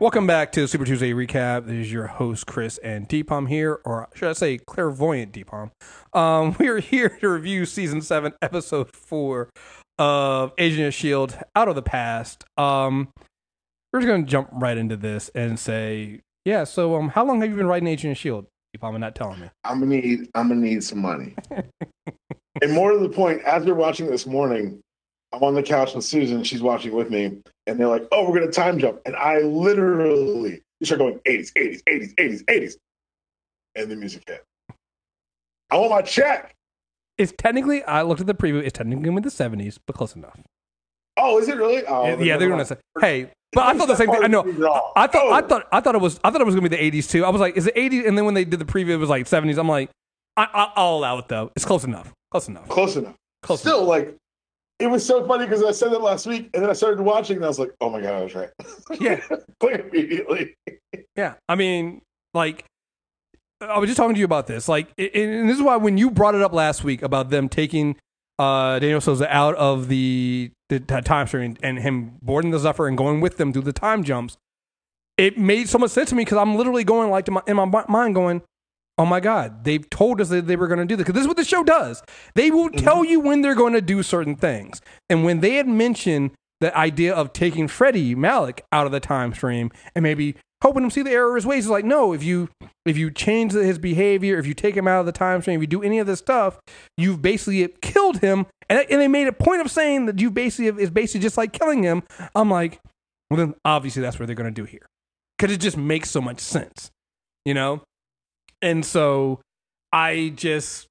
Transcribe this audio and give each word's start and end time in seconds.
Welcome 0.00 0.26
back 0.26 0.50
to 0.52 0.66
Super 0.66 0.86
Tuesday 0.86 1.12
recap. 1.12 1.66
This 1.66 1.74
is 1.74 1.92
your 1.92 2.06
host 2.06 2.46
Chris 2.46 2.78
and 2.78 3.06
Dpalm 3.06 3.46
here, 3.46 3.82
or 3.84 4.08
should 4.14 4.30
I 4.30 4.32
say 4.32 4.56
clairvoyant 4.56 5.34
Dpalm. 5.34 5.72
Um, 6.14 6.56
we 6.58 6.68
are 6.68 6.78
here 6.78 7.10
to 7.20 7.28
review 7.28 7.66
season 7.66 8.00
seven, 8.00 8.32
episode 8.40 8.96
four 8.96 9.50
of 9.98 10.54
Agent 10.56 10.86
of 10.86 10.94
Shield: 10.94 11.38
Out 11.54 11.68
of 11.68 11.74
the 11.74 11.82
Past. 11.82 12.44
Um, 12.56 13.10
we're 13.92 14.00
just 14.00 14.08
gonna 14.08 14.22
jump 14.22 14.48
right 14.52 14.78
into 14.78 14.96
this 14.96 15.28
and 15.34 15.58
say, 15.58 16.22
yeah. 16.46 16.64
So, 16.64 16.94
um, 16.96 17.10
how 17.10 17.26
long 17.26 17.42
have 17.42 17.50
you 17.50 17.56
been 17.56 17.66
writing 17.66 17.86
Agent 17.86 18.12
of 18.12 18.16
Shield? 18.16 18.46
Dpalm, 18.74 18.92
and 18.92 19.00
not 19.00 19.14
telling 19.14 19.38
me. 19.38 19.50
I'm 19.64 19.80
gonna 19.80 20.00
need 20.00 20.30
I'm 20.34 20.48
gonna 20.48 20.62
need 20.62 20.82
some 20.82 21.00
money. 21.00 21.34
and 22.62 22.72
more 22.72 22.92
to 22.92 22.98
the 22.98 23.10
point, 23.10 23.42
as 23.42 23.66
we're 23.66 23.74
watching 23.74 24.06
this 24.06 24.26
morning, 24.26 24.80
I'm 25.32 25.42
on 25.44 25.54
the 25.54 25.62
couch 25.62 25.94
with 25.94 26.04
Susan, 26.04 26.42
she's 26.42 26.60
watching 26.62 26.92
with 26.92 27.10
me, 27.10 27.40
and 27.66 27.78
they're 27.78 27.86
like, 27.88 28.06
Oh, 28.12 28.28
we're 28.28 28.38
gonna 28.40 28.50
time 28.52 28.78
jump. 28.78 29.00
And 29.06 29.14
I 29.16 29.38
literally 29.40 30.62
start 30.82 30.98
going 30.98 31.18
80s, 31.26 31.52
80s, 31.54 31.82
80s, 31.88 32.14
80s, 32.16 32.44
80s. 32.46 32.72
And 33.76 33.90
the 33.90 33.96
music 33.96 34.22
hit. 34.26 34.44
I 35.70 35.76
want 35.76 35.90
my 35.90 36.02
check. 36.02 36.54
It's 37.18 37.32
technically, 37.38 37.84
I 37.84 38.02
looked 38.02 38.20
at 38.20 38.26
the 38.26 38.34
preview. 38.34 38.62
It's 38.64 38.72
technically 38.76 39.08
in 39.08 39.14
the 39.22 39.30
seventies, 39.30 39.78
but 39.86 39.94
close 39.94 40.16
enough. 40.16 40.40
Oh, 41.16 41.38
is 41.38 41.48
it 41.48 41.56
really? 41.56 41.84
Oh, 41.86 42.04
yeah, 42.06 42.16
then 42.16 42.26
yeah, 42.26 42.36
they're 42.38 42.48
gonna 42.48 42.64
say, 42.64 42.76
"Hey," 42.98 43.30
but 43.52 43.66
I 43.66 43.76
thought 43.76 43.88
the 43.88 43.94
same 43.96 44.10
thing. 44.10 44.24
I 44.24 44.26
know. 44.26 44.40
I 44.96 45.06
thought, 45.06 45.30
I 45.30 45.40
Oh. 45.42 45.46
thought, 45.46 45.66
I 45.70 45.80
thought 45.80 45.94
it 45.94 46.00
was, 46.00 46.18
I 46.24 46.30
thought 46.30 46.40
it 46.40 46.46
was 46.46 46.54
gonna 46.54 46.68
be 46.68 46.74
the 46.74 46.82
'80s 46.82 47.10
too. 47.10 47.24
I 47.24 47.28
was 47.28 47.40
like, 47.40 47.56
"Is 47.56 47.66
it 47.66 47.74
'80s?" 47.76 48.08
And 48.08 48.16
then 48.16 48.24
when 48.24 48.34
they 48.34 48.44
did 48.44 48.58
the 48.58 48.64
preview, 48.64 48.90
it 48.90 48.96
was 48.96 49.10
like 49.10 49.26
'70s. 49.26 49.58
I'm 49.58 49.68
like, 49.68 49.90
I, 50.36 50.44
I, 50.52 50.72
I'll 50.76 50.96
allow 50.96 51.18
it 51.18 51.28
though. 51.28 51.50
It's 51.54 51.64
close 51.66 51.84
enough. 51.84 52.12
Close 52.30 52.48
enough. 52.48 52.68
close 52.68 52.96
enough. 52.96 53.14
Close 53.42 53.60
Still, 53.60 53.84
like, 53.84 54.16
it 54.80 54.86
was 54.88 55.04
so 55.04 55.26
funny 55.26 55.44
because 55.44 55.62
I 55.62 55.72
said 55.72 55.92
it 55.92 56.00
last 56.00 56.26
week, 56.26 56.50
and 56.54 56.62
then 56.62 56.70
I 56.70 56.72
started 56.72 57.00
watching, 57.02 57.36
and 57.36 57.44
I 57.44 57.48
was 57.48 57.58
like, 57.58 57.72
"Oh 57.80 57.90
my 57.90 58.00
god, 58.00 58.14
I 58.14 58.22
was 58.22 58.34
right." 58.34 58.50
Yeah. 59.00 59.20
like 59.62 59.80
immediately. 59.80 60.54
Yeah, 61.16 61.34
I 61.48 61.54
mean, 61.54 62.02
like, 62.34 62.64
I 63.60 63.78
was 63.78 63.88
just 63.88 63.96
talking 63.96 64.14
to 64.14 64.18
you 64.18 64.24
about 64.24 64.46
this. 64.46 64.68
Like, 64.68 64.88
and 64.98 65.10
and 65.14 65.48
this 65.48 65.56
is 65.56 65.62
why 65.62 65.76
when 65.76 65.98
you 65.98 66.10
brought 66.10 66.34
it 66.34 66.42
up 66.42 66.52
last 66.52 66.82
week 66.82 67.02
about 67.02 67.30
them 67.30 67.48
taking 67.48 67.96
uh, 68.38 68.78
Daniel 68.78 69.00
Sousa 69.00 69.28
out 69.34 69.54
of 69.56 69.88
the 69.88 70.50
the 70.70 70.80
time 70.80 71.26
stream 71.26 71.56
and 71.62 71.78
him 71.78 72.16
boarding 72.22 72.50
the 72.52 72.58
Zephyr 72.58 72.86
and 72.86 72.96
going 72.96 73.20
with 73.20 73.36
them 73.36 73.52
through 73.52 73.62
the 73.62 73.72
time 73.72 74.02
jumps, 74.02 74.36
it 75.18 75.36
made 75.36 75.68
so 75.68 75.78
much 75.78 75.90
sense 75.90 76.08
to 76.10 76.14
me 76.14 76.22
because 76.24 76.38
I'm 76.38 76.56
literally 76.56 76.84
going 76.84 77.10
like 77.10 77.26
to 77.26 77.32
my, 77.32 77.42
in 77.46 77.56
my 77.56 77.84
mind 77.88 78.14
going. 78.14 78.42
Oh 79.00 79.06
my 79.06 79.18
God! 79.18 79.64
They've 79.64 79.88
told 79.88 80.20
us 80.20 80.28
that 80.28 80.46
they 80.46 80.56
were 80.56 80.68
going 80.68 80.78
to 80.78 80.84
do 80.84 80.94
this 80.94 81.04
because 81.04 81.14
this 81.14 81.22
is 81.22 81.28
what 81.28 81.38
the 81.38 81.44
show 81.44 81.64
does. 81.64 82.02
They 82.34 82.50
will 82.50 82.68
mm-hmm. 82.68 82.84
tell 82.84 83.02
you 83.02 83.18
when 83.18 83.40
they're 83.40 83.54
going 83.54 83.72
to 83.72 83.80
do 83.80 84.02
certain 84.02 84.36
things, 84.36 84.82
and 85.08 85.24
when 85.24 85.40
they 85.40 85.54
had 85.54 85.66
mentioned 85.66 86.32
the 86.60 86.76
idea 86.76 87.14
of 87.14 87.32
taking 87.32 87.66
Freddie 87.66 88.14
Malik 88.14 88.62
out 88.70 88.84
of 88.84 88.92
the 88.92 89.00
time 89.00 89.32
stream 89.32 89.70
and 89.94 90.02
maybe 90.02 90.36
helping 90.60 90.84
him 90.84 90.90
see 90.90 91.00
the 91.00 91.12
error 91.12 91.30
of 91.30 91.36
his 91.36 91.46
ways. 91.46 91.64
It's 91.64 91.70
like, 91.70 91.86
no, 91.86 92.12
if 92.12 92.22
you 92.22 92.50
if 92.84 92.98
you 92.98 93.10
change 93.10 93.52
his 93.52 93.78
behavior, 93.78 94.38
if 94.38 94.46
you 94.46 94.52
take 94.52 94.76
him 94.76 94.86
out 94.86 95.00
of 95.00 95.06
the 95.06 95.12
time 95.12 95.40
stream, 95.40 95.56
if 95.56 95.62
you 95.62 95.66
do 95.66 95.82
any 95.82 95.98
of 95.98 96.06
this 96.06 96.18
stuff, 96.18 96.60
you've 96.98 97.22
basically 97.22 97.66
killed 97.80 98.18
him. 98.18 98.44
And, 98.68 98.84
and 98.90 99.00
they 99.00 99.08
made 99.08 99.28
a 99.28 99.32
point 99.32 99.62
of 99.62 99.70
saying 99.70 100.04
that 100.06 100.20
you 100.20 100.30
basically 100.30 100.82
is 100.82 100.90
basically 100.90 101.22
just 101.22 101.38
like 101.38 101.54
killing 101.54 101.82
him. 101.84 102.02
I'm 102.34 102.50
like, 102.50 102.80
well, 103.30 103.38
then 103.38 103.54
obviously 103.64 104.02
that's 104.02 104.20
what 104.20 104.26
they're 104.26 104.36
going 104.36 104.54
to 104.54 104.60
do 104.60 104.66
here 104.66 104.86
because 105.38 105.54
it 105.54 105.58
just 105.62 105.78
makes 105.78 106.10
so 106.10 106.20
much 106.20 106.40
sense, 106.40 106.90
you 107.46 107.54
know. 107.54 107.82
And 108.62 108.84
so 108.84 109.40
I 109.92 110.32
just, 110.36 110.86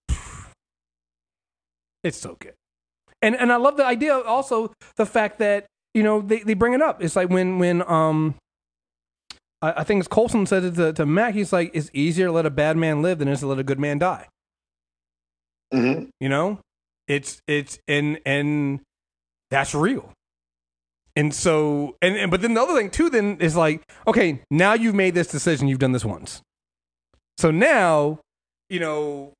it's 2.03 2.17
so 2.17 2.37
good. 2.39 2.53
And 3.21 3.35
and 3.35 3.51
I 3.51 3.57
love 3.57 3.77
the 3.77 3.85
idea 3.85 4.17
also 4.17 4.73
the 4.95 5.05
fact 5.05 5.39
that 5.39 5.65
you 5.93 6.03
know 6.03 6.21
they, 6.21 6.39
they 6.39 6.53
bring 6.53 6.73
it 6.73 6.81
up. 6.81 7.03
It's 7.03 7.15
like 7.15 7.29
when 7.29 7.59
when 7.59 7.81
um 7.89 8.35
I, 9.61 9.81
I 9.81 9.83
think 9.83 9.99
it's 9.99 10.07
Coulson 10.07 10.45
said 10.45 10.63
it 10.63 10.75
to, 10.75 10.93
to 10.93 11.05
Mack. 11.05 11.33
He's 11.33 11.51
like, 11.51 11.71
it's 11.73 11.89
easier 11.93 12.27
to 12.27 12.31
let 12.31 12.45
a 12.45 12.49
bad 12.49 12.77
man 12.77 13.01
live 13.01 13.19
than 13.19 13.27
it 13.27 13.33
is 13.33 13.39
to 13.41 13.47
let 13.47 13.59
a 13.59 13.63
good 13.63 13.79
man 13.79 13.99
die. 13.99 14.27
Mm-hmm. 15.73 16.05
You 16.19 16.29
know, 16.29 16.59
it's 17.07 17.41
it's 17.47 17.79
and 17.87 18.19
and 18.25 18.79
that's 19.51 19.75
real. 19.75 20.13
And 21.15 21.33
so 21.33 21.97
and, 22.01 22.15
and 22.15 22.31
but 22.31 22.41
then 22.41 22.53
the 22.53 22.61
other 22.61 22.75
thing 22.75 22.89
too 22.89 23.09
then 23.09 23.37
is 23.41 23.55
like, 23.55 23.83
okay, 24.07 24.41
now 24.49 24.73
you've 24.73 24.95
made 24.95 25.13
this 25.13 25.27
decision. 25.27 25.67
You've 25.67 25.79
done 25.79 25.91
this 25.91 26.05
once. 26.05 26.41
So 27.39 27.51
now, 27.51 28.19
you 28.69 28.81
know, 28.81 29.31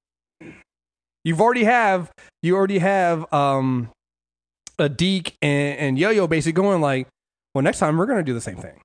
you've 1.26 1.42
already 1.42 1.66
have 1.66 2.10
you 2.42 2.56
already 2.56 2.78
have 2.80 3.32
um 3.34 3.90
a 4.80 4.88
Deke 4.88 5.36
and, 5.42 5.78
and 5.78 6.00
Yo 6.00 6.10
Yo 6.10 6.26
basically 6.26 6.54
going 6.54 6.80
like, 6.80 7.08
well, 7.54 7.62
next 7.62 7.80
time 7.80 7.98
we're 7.98 8.06
gonna 8.06 8.24
do 8.24 8.34
the 8.34 8.40
same 8.40 8.56
thing. 8.56 8.80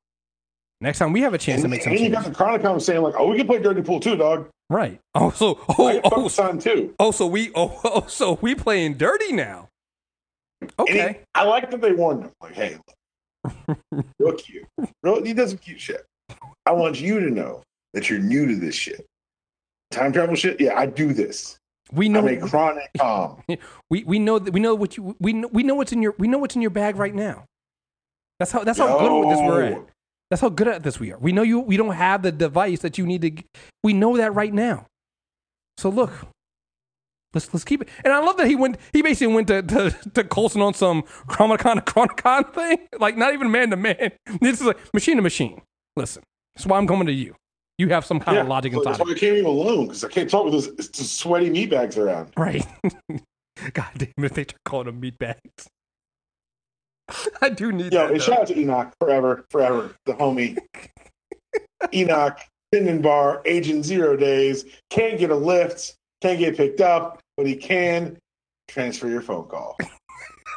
Next 0.81 0.99
time 0.99 1.13
we 1.13 1.21
have 1.21 1.33
a 1.33 1.39
chance 1.39 1.63
And, 1.63 1.67
to 1.67 1.69
make 1.69 1.83
some 1.83 1.93
and 1.93 2.01
you 2.01 2.11
got 2.11 2.25
the 2.25 2.33
Chronicom 2.33 2.83
saying 2.83 3.03
like, 3.03 3.15
"Oh, 3.17 3.31
we 3.31 3.37
can 3.37 3.47
play 3.47 3.61
Dirty 3.63 3.83
Pool 3.83 4.01
too, 4.01 4.17
dog." 4.17 4.49
Right. 4.69 4.99
Oh, 5.15 5.31
so 5.31 5.61
oh, 5.69 6.01
oh, 6.03 6.29
focus 6.29 6.65
too. 6.65 6.93
oh, 6.99 7.13
so 7.13 7.29
we 7.29 7.53
oh, 7.55 7.81
oh 7.85 8.07
so 8.09 8.37
we 8.43 8.57
playing 8.57 8.95
dirty 8.95 9.31
now. 9.31 9.69
Okay. 10.77 11.13
he- 11.13 11.19
I 11.37 11.45
like 11.45 11.71
that 11.71 11.81
they 11.81 11.93
warned 11.93 12.25
him. 12.25 12.33
Like, 12.43 12.55
hey, 12.55 12.79
look, 13.69 14.07
real 14.19 14.33
cute. 14.33 14.67
Real, 15.05 15.23
he 15.23 15.35
does 15.35 15.51
some 15.51 15.59
cute 15.59 15.81
shit. 15.81 16.05
I 16.67 16.73
want 16.73 17.01
you 17.01 17.21
to 17.21 17.31
know 17.31 17.63
that 17.95 18.11
you're 18.11 18.19
new 18.19 18.47
to 18.47 18.57
this 18.57 18.75
shit. 18.75 19.07
Time 19.91 20.13
travel 20.13 20.35
shit. 20.35 20.61
Yeah, 20.61 20.79
I 20.79 20.87
do 20.87 21.13
this. 21.13 21.59
we 21.93 22.09
know 22.09 22.21
I'm 22.21 22.29
a 22.29 22.49
chronic 22.49 22.91
um. 23.01 23.43
we, 23.91 24.05
we 24.05 24.19
know 24.19 24.39
that 24.39 24.53
we 24.53 24.61
know 24.61 24.75
what 24.75 24.97
you 24.97 25.17
we 25.21 25.33
know, 25.33 25.49
we 25.53 25.63
know 25.63 25.75
what's 25.75 25.93
in 25.93 26.03
your 26.03 26.15
we 26.19 26.29
know 26.29 26.39
what's 26.39 26.57
in 26.57 26.63
your 26.63 26.71
bag 26.71 26.97
right 26.97 27.15
now. 27.15 27.45
That's 28.39 28.51
how 28.51 28.65
that's 28.65 28.79
how 28.79 28.99
good 28.99 29.21
with 29.21 29.31
this 29.31 29.39
we're 29.41 29.63
at. 29.63 29.87
That's 30.31 30.41
how 30.41 30.49
good 30.49 30.69
at 30.69 30.83
this 30.83 30.99
we 30.99 31.13
are. 31.13 31.19
We 31.19 31.33
know 31.33 31.43
you 31.43 31.61
we 31.61 31.77
don't 31.77 31.95
have 31.95 32.23
the 32.23 32.33
device 32.33 32.81
that 32.81 32.99
you 32.99 33.07
need 33.07 33.23
to 33.23 33.45
we 33.83 33.93
know 33.93 34.17
that 34.17 34.35
right 34.35 34.53
now. 34.53 34.87
So 35.79 35.89
look, 35.89 36.11
let's 37.35 37.53
let's 37.55 37.65
keep 37.65 37.83
it. 37.83 37.89
And 38.03 38.13
I 38.13 38.19
love 38.19 38.37
that 38.39 38.49
he 38.49 38.57
went 38.57 38.79
he 38.93 39.03
basically 39.03 39.35
went 39.35 39.49
to 39.49 39.63
to, 39.63 39.91
to 40.15 40.25
Coulson 40.25 40.63
on 40.63 40.75
some 40.75 41.03
Chronicom 41.29 41.85
Chronicom 41.85 42.53
thing. 42.53 42.89
Like 42.99 43.17
not 43.17 43.35
even 43.35 43.51
man 43.51 43.71
to 43.71 43.77
man. 43.77 44.13
This 44.41 44.61
is 44.61 44.67
like 44.67 44.93
machine 44.93 45.17
to 45.17 45.23
machine. 45.23 45.63
Listen, 45.97 46.25
that's 46.57 46.67
why 46.67 46.79
I'm 46.79 46.89
coming 46.89 47.07
to 47.07 47.13
you. 47.13 47.37
You 47.79 47.89
have 47.89 48.05
some 48.05 48.21
kind 48.21 48.39
of 48.39 48.47
logic 48.47 48.73
so 48.73 48.79
inside. 48.79 48.93
That's 48.93 49.05
why 49.05 49.13
I 49.13 49.19
came 49.19 49.35
even 49.35 49.47
alone 49.47 49.87
because 49.87 50.05
I 50.05 50.09
can't 50.09 50.31
talk 50.31 50.45
with 50.45 50.53
those 50.53 51.11
sweaty 51.11 51.51
meat 51.51 51.71
bags 51.71 51.99
around. 51.99 52.33
Right. 52.37 52.65
God 53.73 53.91
damn 53.97 54.25
it, 54.25 54.35
they 54.35 54.45
start 54.45 54.55
calling 54.65 54.87
them 54.87 55.01
meat 55.01 55.19
bags. 55.19 55.69
I 57.43 57.49
do 57.49 57.73
need 57.73 57.93
Yo, 57.93 58.07
that. 58.07 58.13
and 58.13 58.23
shout 58.23 58.41
out 58.41 58.47
to 58.49 58.59
Enoch 58.59 58.93
forever, 59.01 59.45
forever, 59.51 59.95
the 60.07 60.13
homie. 60.13 60.59
Enoch, 61.95 62.39
Tendon 62.73 63.03
Bar, 63.03 63.43
Agent 63.45 63.85
Zero 63.85 64.17
Days, 64.17 64.65
can't 64.91 65.19
get 65.19 65.31
a 65.31 65.37
lift, 65.37 65.97
can't 66.21 66.39
get 66.39 66.57
picked 66.57 66.81
up, 66.81 67.21
but 67.37 67.47
he 67.47 67.57
can 67.57 68.17
transfer 68.69 69.09
your 69.09 69.21
phone 69.21 69.47
call. 69.47 69.77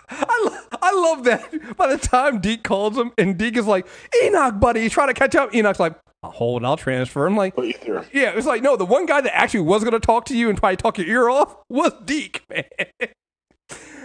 I, 0.09 0.43
lo- 0.45 0.77
I 0.81 0.93
love 0.93 1.23
that. 1.25 1.75
By 1.75 1.87
the 1.87 1.97
time 1.97 2.39
Deke 2.39 2.63
calls 2.63 2.97
him, 2.97 3.11
and 3.17 3.37
Deke 3.37 3.57
is 3.57 3.67
like, 3.67 3.87
Enoch, 4.23 4.59
buddy, 4.59 4.81
he's 4.81 4.93
trying 4.93 5.09
to 5.09 5.13
catch 5.13 5.35
up. 5.35 5.53
Enoch's 5.53 5.79
like, 5.79 5.95
I'll 6.23 6.31
hold, 6.31 6.65
I'll 6.65 6.77
transfer. 6.77 7.27
I'm 7.27 7.37
like, 7.37 7.55
Put 7.55 7.67
you 7.67 7.73
through. 7.73 8.03
yeah, 8.11 8.31
it's 8.35 8.47
like, 8.47 8.61
no, 8.63 8.75
the 8.75 8.85
one 8.85 9.05
guy 9.05 9.21
that 9.21 9.35
actually 9.37 9.61
was 9.61 9.83
going 9.83 9.93
to 9.93 9.99
talk 9.99 10.25
to 10.25 10.37
you 10.37 10.49
and 10.49 10.57
probably 10.57 10.77
talk 10.77 10.97
your 10.97 11.07
ear 11.07 11.29
off 11.29 11.55
was 11.69 11.93
Deke, 12.05 12.41
man. 12.49 12.63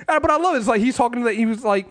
Uh, 0.08 0.20
but 0.20 0.30
I 0.30 0.36
love 0.36 0.54
it. 0.54 0.58
It's 0.58 0.66
like 0.68 0.80
he's 0.80 0.96
talking 0.96 1.20
to 1.20 1.24
that. 1.28 1.34
He 1.34 1.46
was 1.46 1.64
like, 1.64 1.88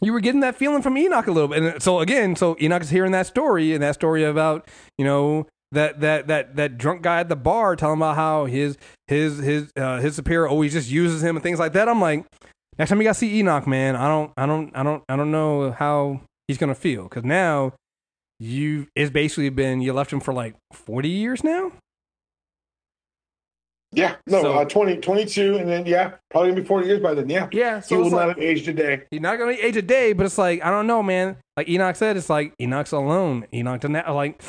you 0.00 0.12
were 0.12 0.20
getting 0.20 0.40
that 0.40 0.54
feeling 0.54 0.80
from 0.80 0.96
Enoch 0.96 1.26
a 1.26 1.32
little 1.32 1.48
bit. 1.48 1.62
And 1.62 1.82
so 1.82 2.00
again, 2.00 2.36
so 2.36 2.56
Enoch 2.60 2.82
is 2.82 2.90
hearing 2.90 3.12
that 3.12 3.26
story 3.26 3.74
and 3.74 3.82
that 3.82 3.94
story 3.94 4.24
about, 4.24 4.68
you 4.96 5.04
know, 5.04 5.46
that 5.72 6.00
that 6.00 6.28
that 6.28 6.56
that 6.56 6.78
drunk 6.78 7.02
guy 7.02 7.20
at 7.20 7.28
the 7.28 7.36
bar 7.36 7.76
telling 7.76 7.98
about 7.98 8.14
how 8.16 8.46
his 8.46 8.78
his 9.08 9.38
his 9.38 9.70
uh, 9.76 9.98
his 9.98 10.14
superior 10.14 10.48
always 10.48 10.72
just 10.72 10.88
uses 10.88 11.22
him 11.22 11.36
and 11.36 11.42
things 11.42 11.58
like 11.58 11.72
that. 11.74 11.88
I'm 11.88 12.00
like, 12.00 12.24
next 12.78 12.88
time 12.90 12.98
you 12.98 13.04
got 13.04 13.14
to 13.14 13.18
see 13.18 13.38
Enoch, 13.40 13.66
man, 13.66 13.94
I 13.96 14.06
don't 14.08 14.32
I 14.36 14.46
don't 14.46 14.70
I 14.74 14.82
don't 14.82 15.02
I 15.08 15.16
don't 15.16 15.30
know 15.32 15.72
how 15.72 16.20
he's 16.46 16.56
gonna 16.58 16.74
feel 16.76 17.02
because 17.02 17.24
now 17.24 17.74
you 18.40 18.86
it's 18.94 19.10
basically 19.10 19.48
been 19.50 19.80
you 19.80 19.92
left 19.92 20.12
him 20.12 20.20
for 20.20 20.32
like 20.32 20.54
40 20.72 21.08
years 21.08 21.42
now. 21.44 21.72
Yeah, 23.92 24.16
no, 24.26 24.42
So- 24.42 24.52
uh, 24.52 24.64
20, 24.66 24.98
22, 24.98 25.56
and 25.56 25.66
then, 25.68 25.86
yeah, 25.86 26.12
probably 26.30 26.50
gonna 26.50 26.60
be 26.60 26.66
40 26.66 26.86
years 26.86 27.00
by 27.00 27.14
then, 27.14 27.28
yeah. 27.30 27.48
Yeah, 27.52 27.76
He 27.80 27.82
so 27.86 27.96
will 27.96 28.04
it's 28.04 28.12
not 28.12 28.28
like, 28.28 28.36
have 28.36 28.44
aged 28.44 28.68
a 28.68 28.72
day. 28.74 29.02
He's 29.10 29.20
not 29.22 29.38
gonna 29.38 29.52
age 29.52 29.76
a 29.78 29.82
day, 29.82 30.12
but 30.12 30.26
it's 30.26 30.36
like 30.36 30.62
I 30.62 30.70
don't 30.70 30.86
know, 30.86 31.02
man. 31.02 31.38
Like 31.56 31.68
Enoch 31.70 31.96
said, 31.96 32.16
it's 32.18 32.28
like 32.28 32.52
Enoch's 32.60 32.92
alone. 32.92 33.46
Enoch 33.52 33.80
doesn't 33.80 33.94
have, 33.94 34.14
like 34.14 34.42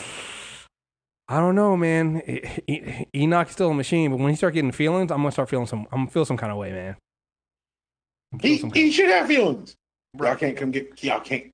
I 1.29 1.37
don't 1.39 1.55
know, 1.55 1.77
man. 1.77 2.21
E- 2.27 2.41
E- 2.67 3.05
Enoch's 3.15 3.51
still 3.53 3.69
a 3.69 3.73
machine, 3.73 4.11
but 4.11 4.19
when 4.19 4.29
he 4.29 4.35
start 4.35 4.55
getting 4.55 4.71
feelings, 4.73 5.09
I'm 5.11 5.19
gonna 5.19 5.31
start 5.31 5.49
feeling 5.49 5.67
some. 5.67 5.87
I'm 5.91 5.99
gonna 6.01 6.11
feel 6.11 6.25
some 6.25 6.37
kind 6.37 6.51
of 6.51 6.57
way, 6.57 6.71
man. 6.73 6.97
He, 8.41 8.57
he 8.57 8.91
should 8.91 9.09
have 9.09 9.27
feelings. 9.27 9.73
Y'all 10.15 10.23
Right. 10.27 10.37
can't 10.39 10.57
come 10.57 10.71
get, 10.71 11.01
y'all 11.03 11.19
can't. 11.21 11.49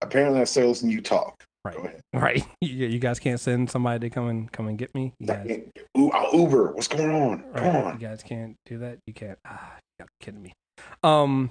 Apparently, 0.00 0.40
I 0.40 0.44
say 0.44 0.64
listen, 0.64 0.88
you 0.88 1.00
talk. 1.02 1.44
Right. 1.64 2.00
Right. 2.14 2.44
You, 2.60 2.86
you 2.86 2.98
guys 2.98 3.18
can't 3.18 3.40
send 3.40 3.70
somebody 3.70 4.08
to 4.08 4.10
come 4.14 4.28
and 4.28 4.52
come 4.52 4.68
and 4.68 4.78
get 4.78 4.94
me. 4.94 5.14
You 5.18 5.26
guys, 5.26 5.60
Ooh, 5.98 6.10
I'll 6.10 6.32
Uber. 6.34 6.72
What's 6.72 6.88
going 6.88 7.10
on? 7.10 7.44
Come 7.54 7.76
on. 7.76 8.00
You 8.00 8.06
guys 8.06 8.22
can't 8.22 8.54
do 8.66 8.78
that. 8.78 8.98
You 9.06 9.14
can't. 9.14 9.38
Ah, 9.46 9.78
you're 9.98 10.08
kidding 10.20 10.42
me. 10.42 10.52
Um, 11.02 11.50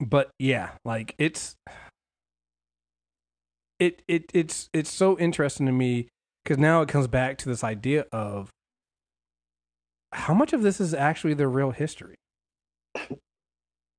but 0.00 0.30
yeah, 0.38 0.70
like 0.84 1.14
it's 1.18 1.54
it 3.78 4.02
it 4.08 4.30
it's 4.34 4.68
it's 4.72 4.90
so 4.90 5.18
interesting 5.18 5.66
to 5.66 5.72
me 5.72 6.08
because 6.44 6.58
now 6.58 6.82
it 6.82 6.88
comes 6.88 7.06
back 7.06 7.38
to 7.38 7.48
this 7.48 7.62
idea 7.64 8.04
of 8.12 8.50
how 10.12 10.34
much 10.34 10.52
of 10.52 10.62
this 10.62 10.80
is 10.80 10.92
actually 10.94 11.34
the 11.34 11.48
real 11.48 11.70
history. 11.70 12.16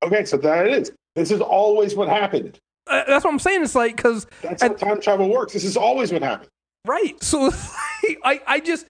Okay, 0.02 0.24
so 0.24 0.38
that 0.38 0.66
it 0.66 0.74
is. 0.74 0.92
This 1.16 1.30
is 1.30 1.42
always 1.42 1.94
what 1.94 2.08
happened. 2.08 2.58
Uh, 2.90 3.04
that's 3.08 3.24
what 3.24 3.32
I'm 3.32 3.40
saying. 3.40 3.64
It's 3.64 3.76
like 3.76 3.96
because 3.96 4.26
That's 4.42 4.62
how 4.64 4.70
time 4.70 5.00
travel 5.02 5.30
works. 5.30 5.54
This 5.54 5.64
is 5.64 5.78
always 5.78 6.12
what 6.12 6.22
happened. 6.24 6.50
right. 6.86 7.22
So 7.24 7.40
like, 7.48 7.54
I 8.24 8.42
I 8.48 8.60
just 8.60 8.86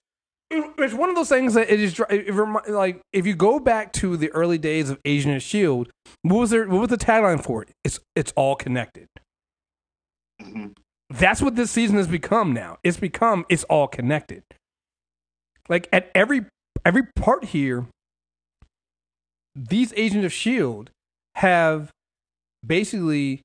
it- 0.50 0.72
it's 0.80 0.94
one 0.94 1.10
of 1.10 1.16
those 1.16 1.30
things 1.30 1.54
that 1.56 1.70
it 1.72 1.80
is 1.80 2.00
it, 2.10 2.70
like 2.70 3.02
if 3.14 3.28
you 3.28 3.36
go 3.36 3.60
back 3.60 3.94
to 3.94 4.18
the 4.18 4.30
early 4.32 4.58
days 4.58 4.90
of 4.90 5.00
Agent 5.06 5.36
of 5.36 5.42
Shield, 5.44 5.90
what 6.24 6.40
was 6.40 6.50
their 6.50 6.68
what 6.68 6.82
was 6.82 6.90
the 6.90 6.98
tagline 6.98 7.44
for 7.44 7.62
it? 7.64 7.70
It's 7.84 8.00
it's 8.16 8.32
all 8.36 8.56
connected. 8.56 9.08
Mhm. 10.42 10.76
That's 11.12 11.42
what 11.42 11.56
this 11.56 11.72
season 11.72 11.98
has 11.98 12.08
become 12.08 12.54
now. 12.54 12.78
It's 12.84 12.98
become 12.98 13.46
it's 13.50 13.64
all 13.66 13.88
connected. 13.88 14.44
Like 15.68 15.90
at 15.92 16.10
every 16.16 16.46
every 16.86 17.04
part 17.16 17.46
here, 17.46 17.88
these 19.56 19.94
Agents 19.96 20.26
of 20.26 20.32
Shield 20.34 20.92
have 21.36 21.92
basically 22.66 23.42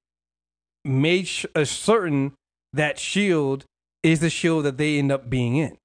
made 0.84 1.26
sh- 1.26 1.46
uh, 1.54 1.64
certain 1.64 2.32
that 2.72 2.98
Shield 2.98 3.64
is 4.02 4.20
the 4.20 4.30
shield 4.30 4.64
that 4.64 4.76
they 4.76 4.98
end 4.98 5.10
up 5.10 5.30
being 5.30 5.56
in. 5.56 5.76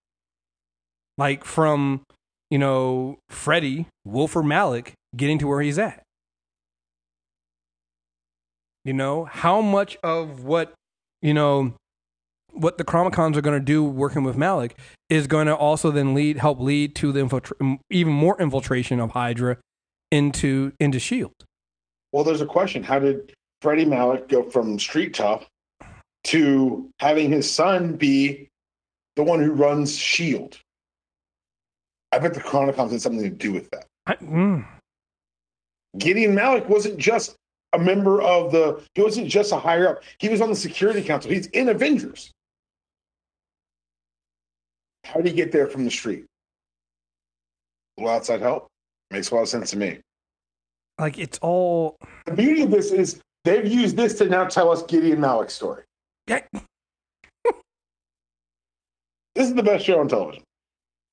Like 1.18 1.44
from 1.44 2.02
you 2.50 2.58
know 2.58 3.18
Freddy 3.30 3.88
Wilfred 4.06 4.46
Malik 4.46 4.94
getting 5.16 5.38
to 5.40 5.48
where 5.48 5.62
he's 5.62 5.80
at. 5.80 6.04
You 8.86 8.94
know 8.94 9.26
how 9.26 9.62
much 9.62 9.98
of 10.04 10.44
what 10.44 10.74
you 11.22 11.34
know 11.34 11.74
what 12.52 12.78
the 12.78 12.84
Chronicoms 12.84 13.36
are 13.36 13.42
going 13.42 13.60
to 13.60 13.64
do 13.64 13.84
working 13.84 14.24
with 14.24 14.36
Malik 14.38 14.78
is 15.10 15.28
going 15.28 15.48
to 15.48 15.56
also 15.56 15.92
then 15.92 16.14
lead 16.14 16.38
help 16.38 16.60
lead 16.60 16.96
to 16.96 17.12
the 17.12 17.20
infiltra- 17.22 17.80
even 17.90 18.14
more 18.14 18.40
infiltration 18.42 19.00
of 19.00 19.12
Hydra 19.12 19.58
into 20.12 20.72
into 20.80 21.00
Shield. 21.00 21.34
Well, 22.12 22.24
there's 22.24 22.42
a 22.42 22.46
question. 22.46 22.84
How 22.84 23.00
did 23.00 23.34
Freddie 23.62 23.86
Malik 23.86 24.28
go 24.30 24.44
from 24.44 24.80
street 24.80 25.14
tough 25.14 25.48
to 26.26 26.90
having 27.00 27.30
his 27.30 27.50
son 27.50 27.96
be 27.96 28.50
the 29.16 29.24
one 29.24 29.40
who 29.42 29.52
runs 29.52 29.98
Shield? 29.98 30.58
I 32.12 32.20
bet 32.20 32.34
the 32.34 32.40
Chronicoms 32.40 32.92
had 32.92 33.02
something 33.02 33.22
to 33.22 33.30
do 33.30 33.52
with 33.52 33.70
that. 33.72 33.86
I, 34.08 34.16
mm, 34.16 34.66
Gideon 35.98 36.34
Malik 36.34 36.68
wasn't 36.70 36.98
just 36.98 37.36
a 37.74 37.80
member 37.80 38.22
of 38.22 38.52
the. 38.52 38.82
He 38.96 39.02
wasn't 39.02 39.28
just 39.28 39.52
a 39.52 39.58
higher 39.58 39.88
up. 39.88 40.04
He 40.20 40.30
was 40.30 40.42
on 40.42 40.50
the 40.50 40.56
Security 40.56 41.04
Council. 41.04 41.32
He's 41.32 41.48
in 41.48 41.70
Avengers. 41.70 42.32
How 45.04 45.16
did 45.16 45.28
he 45.28 45.34
get 45.34 45.52
there 45.52 45.68
from 45.68 45.86
the 45.86 45.92
street? 45.92 46.26
A 47.98 48.02
little 48.02 48.16
outside 48.16 48.42
help 48.42 48.68
makes 49.12 49.32
a 49.32 49.36
lot 49.36 49.42
of 49.42 49.50
sense 49.50 49.72
to 49.72 49.78
me. 49.78 50.00
like 51.00 51.18
it's 51.18 51.40
all 51.42 51.98
The 52.26 52.34
beauty 52.34 52.62
of 52.62 52.72
this 52.72 52.92
is 52.92 53.20
they've 53.50 53.72
used 53.72 53.98
this 53.98 54.18
to 54.20 54.26
now 54.26 54.46
tell 54.46 54.70
us 54.72 54.84
Gideon 54.84 55.20
Malik's 55.20 55.54
story. 55.54 55.84
This 59.36 59.48
is 59.48 59.54
the 59.56 59.64
best 59.64 59.86
show 59.86 60.00
on 60.02 60.10
television. 60.10 60.44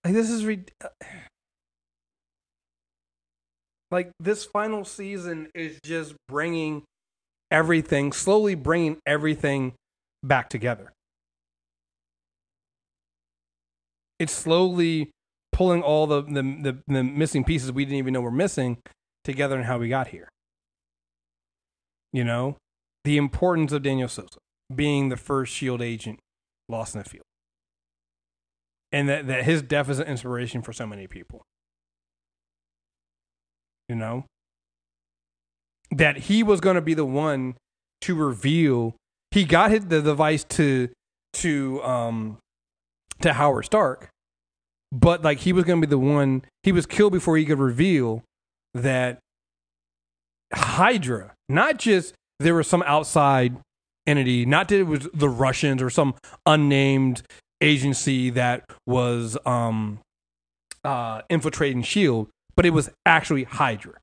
like 0.04 0.14
this 0.14 0.30
is 0.30 0.44
re- 0.44 0.64
like 3.92 4.10
this 4.18 4.44
final 4.44 4.84
season 4.84 5.48
is 5.54 5.78
just 5.84 6.14
bringing 6.26 6.82
everything 7.52 8.10
slowly 8.12 8.56
bringing 8.56 8.98
everything 9.06 9.74
back 10.24 10.48
together 10.48 10.92
it's 14.18 14.32
slowly 14.32 15.10
pulling 15.52 15.82
all 15.82 16.08
the, 16.08 16.22
the 16.22 16.42
the 16.42 16.78
the 16.88 17.04
missing 17.04 17.44
pieces 17.44 17.70
we 17.70 17.84
didn't 17.84 17.98
even 17.98 18.12
know 18.12 18.20
were 18.20 18.32
missing 18.32 18.78
together 19.22 19.54
and 19.54 19.66
how 19.66 19.78
we 19.78 19.88
got 19.88 20.08
here 20.08 20.28
you 22.12 22.24
know 22.24 22.56
the 23.04 23.16
importance 23.16 23.72
of 23.72 23.82
daniel 23.82 24.08
sousa 24.08 24.38
being 24.74 25.08
the 25.08 25.16
first 25.16 25.52
shield 25.52 25.80
agent 25.80 26.18
lost 26.68 26.94
in 26.94 27.02
the 27.02 27.08
field 27.08 27.26
and 28.92 29.10
that, 29.10 29.26
that 29.26 29.44
his 29.44 29.60
death 29.60 29.90
is 29.90 29.98
an 29.98 30.06
inspiration 30.06 30.62
for 30.62 30.72
so 30.72 30.86
many 30.86 31.06
people. 31.06 31.42
You 33.88 33.96
know? 33.96 34.24
That 35.90 36.16
he 36.16 36.42
was 36.42 36.60
going 36.60 36.76
to 36.76 36.80
be 36.80 36.94
the 36.94 37.04
one 37.04 37.56
to 38.02 38.14
reveal 38.14 38.96
he 39.32 39.44
got 39.44 39.70
his, 39.70 39.86
the 39.86 40.00
device 40.00 40.44
to 40.44 40.88
to 41.34 41.82
um 41.82 42.38
to 43.20 43.34
Howard 43.34 43.66
Stark, 43.66 44.08
but 44.90 45.22
like 45.22 45.40
he 45.40 45.52
was 45.52 45.64
going 45.64 45.80
to 45.80 45.86
be 45.86 45.90
the 45.90 45.98
one 45.98 46.42
he 46.62 46.72
was 46.72 46.86
killed 46.86 47.12
before 47.12 47.36
he 47.36 47.44
could 47.44 47.58
reveal 47.58 48.22
that 48.74 49.18
Hydra, 50.54 51.34
not 51.48 51.78
just 51.78 52.14
there 52.40 52.54
was 52.54 52.66
some 52.66 52.82
outside 52.86 53.56
entity, 54.06 54.46
not 54.46 54.68
that 54.68 54.78
it 54.80 54.84
was 54.84 55.08
the 55.12 55.28
Russians 55.28 55.82
or 55.82 55.90
some 55.90 56.14
unnamed 56.44 57.22
agency 57.60 58.30
that 58.30 58.64
was 58.86 59.38
um 59.46 59.98
uh 60.84 61.22
infiltrating 61.30 61.82
shield 61.82 62.28
but 62.54 62.66
it 62.66 62.70
was 62.70 62.90
actually 63.06 63.44
hydra 63.44 63.94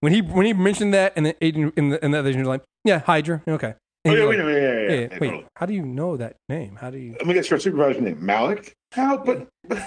when 0.00 0.12
he 0.12 0.20
when 0.20 0.44
he 0.44 0.52
mentioned 0.52 0.92
that 0.92 1.12
and 1.14 1.24
the 1.24 1.36
agent 1.44 1.72
in 1.76 1.90
the, 1.90 2.04
and 2.04 2.12
the 2.12 2.18
other 2.18 2.30
agent 2.30 2.42
was 2.42 2.48
like 2.48 2.62
yeah 2.84 2.98
hydra 2.98 3.42
okay 3.46 3.74
Oh, 4.06 4.12
yeah, 4.12 4.26
wait, 4.26 4.36
like, 4.36 4.38
a 4.38 4.44
minute, 4.44 4.62
yeah, 4.62 4.72
yeah, 4.74 5.00
yeah, 5.00 5.18
wait 5.18 5.28
totally. 5.28 5.46
how 5.56 5.66
do 5.66 5.72
you 5.72 5.82
know 5.82 6.16
that 6.18 6.36
name 6.48 6.76
how 6.76 6.90
do 6.90 6.98
you 6.98 7.12
Let 7.12 7.26
me 7.26 7.32
get 7.32 7.48
your 7.48 7.58
supervisor's 7.58 8.02
name. 8.02 8.18
Malik? 8.26 8.74
How? 8.92 9.16
But 9.16 9.46
I 9.70 9.78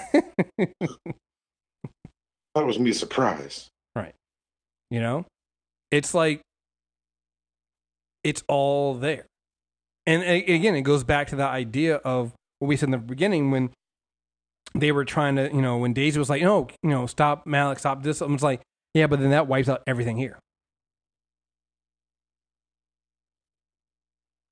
thought 2.54 2.62
it 2.62 2.66
was 2.66 2.78
to 2.78 2.82
be 2.82 2.90
a 2.90 2.94
surprise. 2.94 3.68
Right? 3.94 4.14
You 4.90 5.00
know 5.00 5.26
it's 5.92 6.14
like 6.14 6.40
it's 8.24 8.42
all 8.48 8.94
there. 8.94 9.26
And 10.06 10.22
again 10.22 10.74
it 10.74 10.82
goes 10.82 11.04
back 11.04 11.28
to 11.28 11.36
the 11.36 11.44
idea 11.44 11.96
of 11.96 12.32
what 12.58 12.68
we 12.68 12.76
said 12.76 12.86
in 12.88 12.92
the 12.92 12.98
beginning 12.98 13.50
when 13.50 13.70
they 14.74 14.92
were 14.92 15.04
trying 15.04 15.36
to 15.36 15.50
you 15.52 15.62
know 15.62 15.78
when 15.78 15.92
daisy 15.92 16.18
was 16.18 16.30
like 16.30 16.42
no 16.42 16.68
you 16.82 16.90
know 16.90 17.06
stop 17.06 17.46
malik 17.46 17.78
stop 17.78 18.02
this. 18.02 18.22
I 18.22 18.26
was 18.26 18.42
like 18.42 18.60
yeah 18.94 19.06
but 19.06 19.20
then 19.20 19.30
that 19.30 19.46
wipes 19.46 19.68
out 19.68 19.82
everything 19.86 20.16
here. 20.16 20.38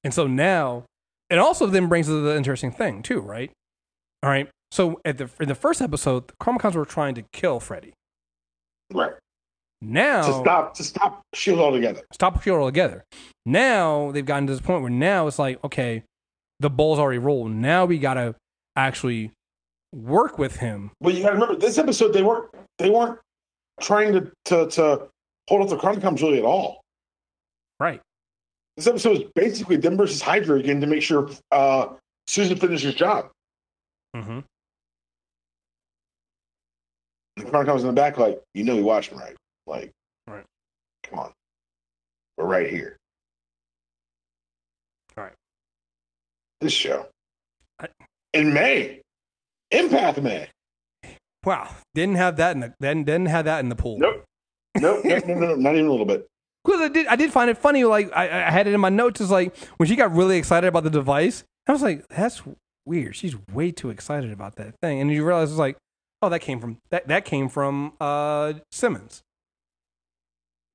And 0.05 0.15
so 0.15 0.27
now 0.27 0.85
it 1.31 1.39
also 1.39 1.67
then 1.67 1.89
brings 1.89 2.09
us 2.09 2.23
the 2.23 2.37
interesting 2.37 2.71
thing 2.71 3.03
too 3.03 3.21
right? 3.21 3.51
All 4.23 4.31
right. 4.31 4.49
So 4.71 5.01
at 5.05 5.19
the 5.19 5.31
in 5.41 5.49
the 5.49 5.55
first 5.55 5.81
episode 5.81 6.29
the 6.29 6.35
chronicoms 6.35 6.75
were 6.75 6.85
trying 6.85 7.15
to 7.15 7.23
kill 7.33 7.61
freddy. 7.61 7.95
Right. 8.93 9.13
Now 9.83 10.23
To 10.23 10.33
stop, 10.33 10.75
to 10.75 10.85
stop 10.85 11.23
Shield 11.35 11.59
altogether. 11.61 12.03
stop 12.13 12.43
Shield 12.43 12.59
altogether. 12.61 13.05
Now 13.45 14.11
they've 14.13 14.25
gotten 14.25 14.47
to 14.47 14.53
this 14.55 14.63
point 14.63 14.83
where 14.83 14.91
now 14.91 15.27
it's 15.27 15.39
like, 15.39 15.63
okay, 15.63 16.03
the 16.61 16.71
ball's 16.71 16.99
already 16.99 17.19
rolled. 17.19 17.51
Now 17.53 17.85
we 17.85 17.99
gotta 17.99 18.35
actually 18.75 19.33
work 19.95 20.39
with 20.39 20.57
him. 20.57 20.91
But 21.01 21.15
you 21.15 21.23
got 21.23 21.29
to 21.31 21.35
remember, 21.35 21.57
this 21.57 21.79
episode 21.79 22.13
they 22.13 22.23
weren't 22.23 22.49
they 22.79 22.91
weren't 22.91 23.19
trying 23.81 24.13
to 24.15 24.33
to, 24.47 24.67
to 24.71 25.09
hold 25.49 25.63
up 25.63 25.69
the 25.69 25.77
Chronicoms 25.77 26.23
really 26.23 26.39
at 26.39 26.45
all. 26.45 26.81
Right. 27.79 28.01
This 28.77 28.87
episode 28.87 29.17
is 29.19 29.23
basically 29.35 29.77
them 29.77 29.97
versus 29.97 30.21
Hydra 30.21 30.59
again 30.59 30.81
to 30.81 30.87
make 30.87 31.03
sure 31.03 31.31
uh, 31.53 31.89
Susan 32.27 32.57
finishes 32.59 32.93
her 32.93 32.99
job. 32.99 33.31
Mm-hmm. 34.15 34.41
The 37.37 37.43
Chronicoms 37.45 37.81
in 37.81 37.87
the 37.87 37.93
back, 37.93 38.19
like, 38.19 38.41
you 38.55 38.65
know, 38.65 38.77
we 38.77 38.83
watched 38.83 39.13
him 39.13 39.19
right. 39.19 39.37
Like, 39.67 39.93
Right. 40.27 40.45
Come 41.05 41.19
on, 41.21 41.33
we're 42.37 42.47
right 42.47 42.69
here. 42.69 42.97
Right. 45.17 45.33
This 46.61 46.73
show 46.73 47.07
I- 47.81 47.89
in 48.33 48.53
May, 48.53 49.03
Empath 49.73 50.23
May. 50.23 50.49
Wow. 51.45 51.71
Didn't 51.95 52.17
have 52.17 52.37
that 52.39 52.55
in 52.57 52.61
the 52.61 52.75
didn't, 52.81 53.05
didn't 53.05 53.27
have 53.27 53.45
that 53.45 53.61
in 53.61 53.69
the 53.69 53.77
pool. 53.77 53.99
Nope. 53.99 54.25
Nope. 54.79 55.05
nope 55.05 55.27
no, 55.27 55.35
no, 55.35 55.41
no, 55.49 55.55
not 55.55 55.75
even 55.75 55.87
a 55.87 55.91
little 55.91 56.07
bit. 56.07 56.27
Because 56.65 56.81
I 56.81 56.89
did 56.89 57.07
I 57.07 57.15
did 57.17 57.33
find 57.33 57.49
it 57.49 57.57
funny, 57.57 57.85
like 57.85 58.11
I, 58.15 58.25
I 58.49 58.51
had 58.51 58.67
it 58.67 58.75
in 58.75 58.81
my 58.81 58.89
notes, 58.89 59.21
is 59.21 59.31
like 59.31 59.57
when 59.77 59.89
she 59.89 59.95
got 59.95 60.13
really 60.13 60.37
excited 60.39 60.67
about 60.67 60.83
the 60.83 60.91
device, 60.91 61.45
I 61.69 61.73
was 61.73 61.83
like, 61.83 62.07
that's 62.09 62.43
weird. 62.85 63.15
She's 63.15 63.37
way 63.53 63.71
too 63.71 63.91
excited 63.91 64.33
about 64.33 64.57
that 64.57 64.75
thing. 64.83 65.01
And 65.01 65.11
you 65.13 65.25
realize 65.25 65.51
it's 65.51 65.59
like, 65.59 65.77
oh, 66.21 66.29
that 66.29 66.41
came 66.41 66.59
from 66.59 66.79
that 66.91 67.07
that 67.07 67.25
came 67.25 67.49
from 67.49 67.93
uh 68.01 68.55
Simmons. 68.73 69.23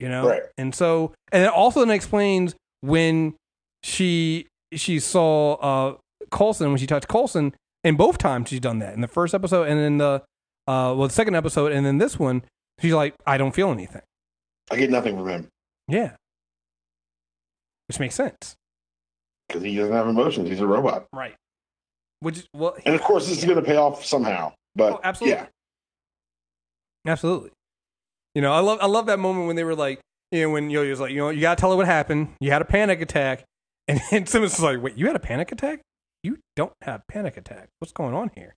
You 0.01 0.09
know? 0.09 0.27
Right. 0.27 0.41
And 0.57 0.73
so 0.73 1.13
and 1.31 1.43
it 1.43 1.49
also 1.49 1.79
then 1.81 1.91
explains 1.91 2.55
when 2.81 3.35
she 3.83 4.47
she 4.73 4.99
saw 4.99 5.53
uh 5.55 5.95
Coulson 6.31 6.69
when 6.69 6.77
she 6.77 6.87
touched 6.87 7.07
Coulson, 7.07 7.53
and 7.83 7.97
both 7.97 8.17
times 8.17 8.49
she's 8.49 8.59
done 8.59 8.79
that. 8.79 8.93
In 8.93 9.01
the 9.01 9.07
first 9.07 9.33
episode 9.33 9.67
and 9.67 9.79
then 9.79 9.97
the 9.97 10.23
uh 10.67 10.93
well 10.97 11.07
the 11.07 11.13
second 11.13 11.35
episode 11.35 11.71
and 11.71 11.85
then 11.85 11.97
this 11.99 12.17
one, 12.19 12.43
she's 12.81 12.93
like, 12.93 13.13
I 13.27 13.37
don't 13.37 13.53
feel 13.53 13.69
anything. 13.71 14.01
I 14.71 14.75
get 14.77 14.89
nothing 14.89 15.15
from 15.17 15.27
him. 15.27 15.47
Yeah. 15.87 16.15
Which 17.87 17.99
makes 17.99 18.15
sense. 18.15 18.55
because 19.47 19.63
he 19.63 19.75
doesn't 19.75 19.93
have 19.93 20.07
emotions. 20.07 20.47
He's 20.49 20.61
a 20.61 20.67
robot. 20.67 21.05
Right. 21.13 21.35
Which 22.21 22.45
well, 22.53 22.75
And 22.85 22.95
of 22.95 23.01
course, 23.01 23.27
this 23.27 23.39
is 23.39 23.43
going 23.45 23.57
to 23.57 23.63
pay 23.65 23.75
off 23.75 24.05
somehow. 24.05 24.53
But 24.75 24.93
Oh, 24.93 24.99
absolutely. 25.03 25.39
yeah, 25.41 25.47
Absolutely. 27.11 27.49
You 28.35 28.41
know, 28.41 28.53
I 28.53 28.59
love 28.59 28.79
I 28.81 28.85
love 28.87 29.05
that 29.07 29.19
moment 29.19 29.47
when 29.47 29.55
they 29.55 29.63
were 29.63 29.75
like, 29.75 29.99
you 30.31 30.43
know, 30.43 30.49
when 30.51 30.69
Yo 30.69 30.87
was 30.89 30.99
like, 30.99 31.11
you 31.11 31.17
know, 31.17 31.29
you 31.29 31.41
gotta 31.41 31.59
tell 31.59 31.71
her 31.71 31.77
what 31.77 31.85
happened. 31.85 32.29
You 32.39 32.51
had 32.51 32.61
a 32.61 32.65
panic 32.65 33.01
attack, 33.01 33.43
and, 33.87 33.99
and 34.11 34.27
Simmons 34.27 34.53
was 34.53 34.61
like, 34.63 34.81
wait, 34.81 34.97
you 34.97 35.07
had 35.07 35.15
a 35.15 35.19
panic 35.19 35.51
attack? 35.51 35.81
You 36.23 36.37
don't 36.55 36.73
have 36.83 37.01
panic 37.07 37.35
attack. 37.37 37.69
What's 37.79 37.91
going 37.91 38.13
on 38.13 38.31
here? 38.35 38.55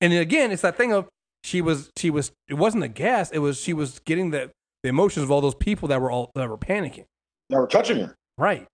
And 0.00 0.12
again, 0.12 0.52
it's 0.52 0.62
that 0.62 0.76
thing 0.76 0.92
of 0.92 1.08
she 1.42 1.60
was 1.60 1.90
she 1.96 2.10
was 2.10 2.30
it 2.48 2.54
wasn't 2.54 2.82
the 2.82 2.88
gas. 2.88 3.30
It 3.30 3.38
was 3.38 3.58
she 3.58 3.72
was 3.72 3.98
getting 4.00 4.30
the 4.30 4.50
the 4.82 4.90
emotions 4.90 5.24
of 5.24 5.30
all 5.30 5.40
those 5.40 5.54
people 5.54 5.88
that 5.88 6.00
were 6.00 6.10
all 6.10 6.30
that 6.34 6.48
were 6.48 6.58
panicking. 6.58 7.06
that 7.48 7.58
were 7.58 7.66
touching 7.66 7.98
her. 8.00 8.14
Right. 8.38 8.66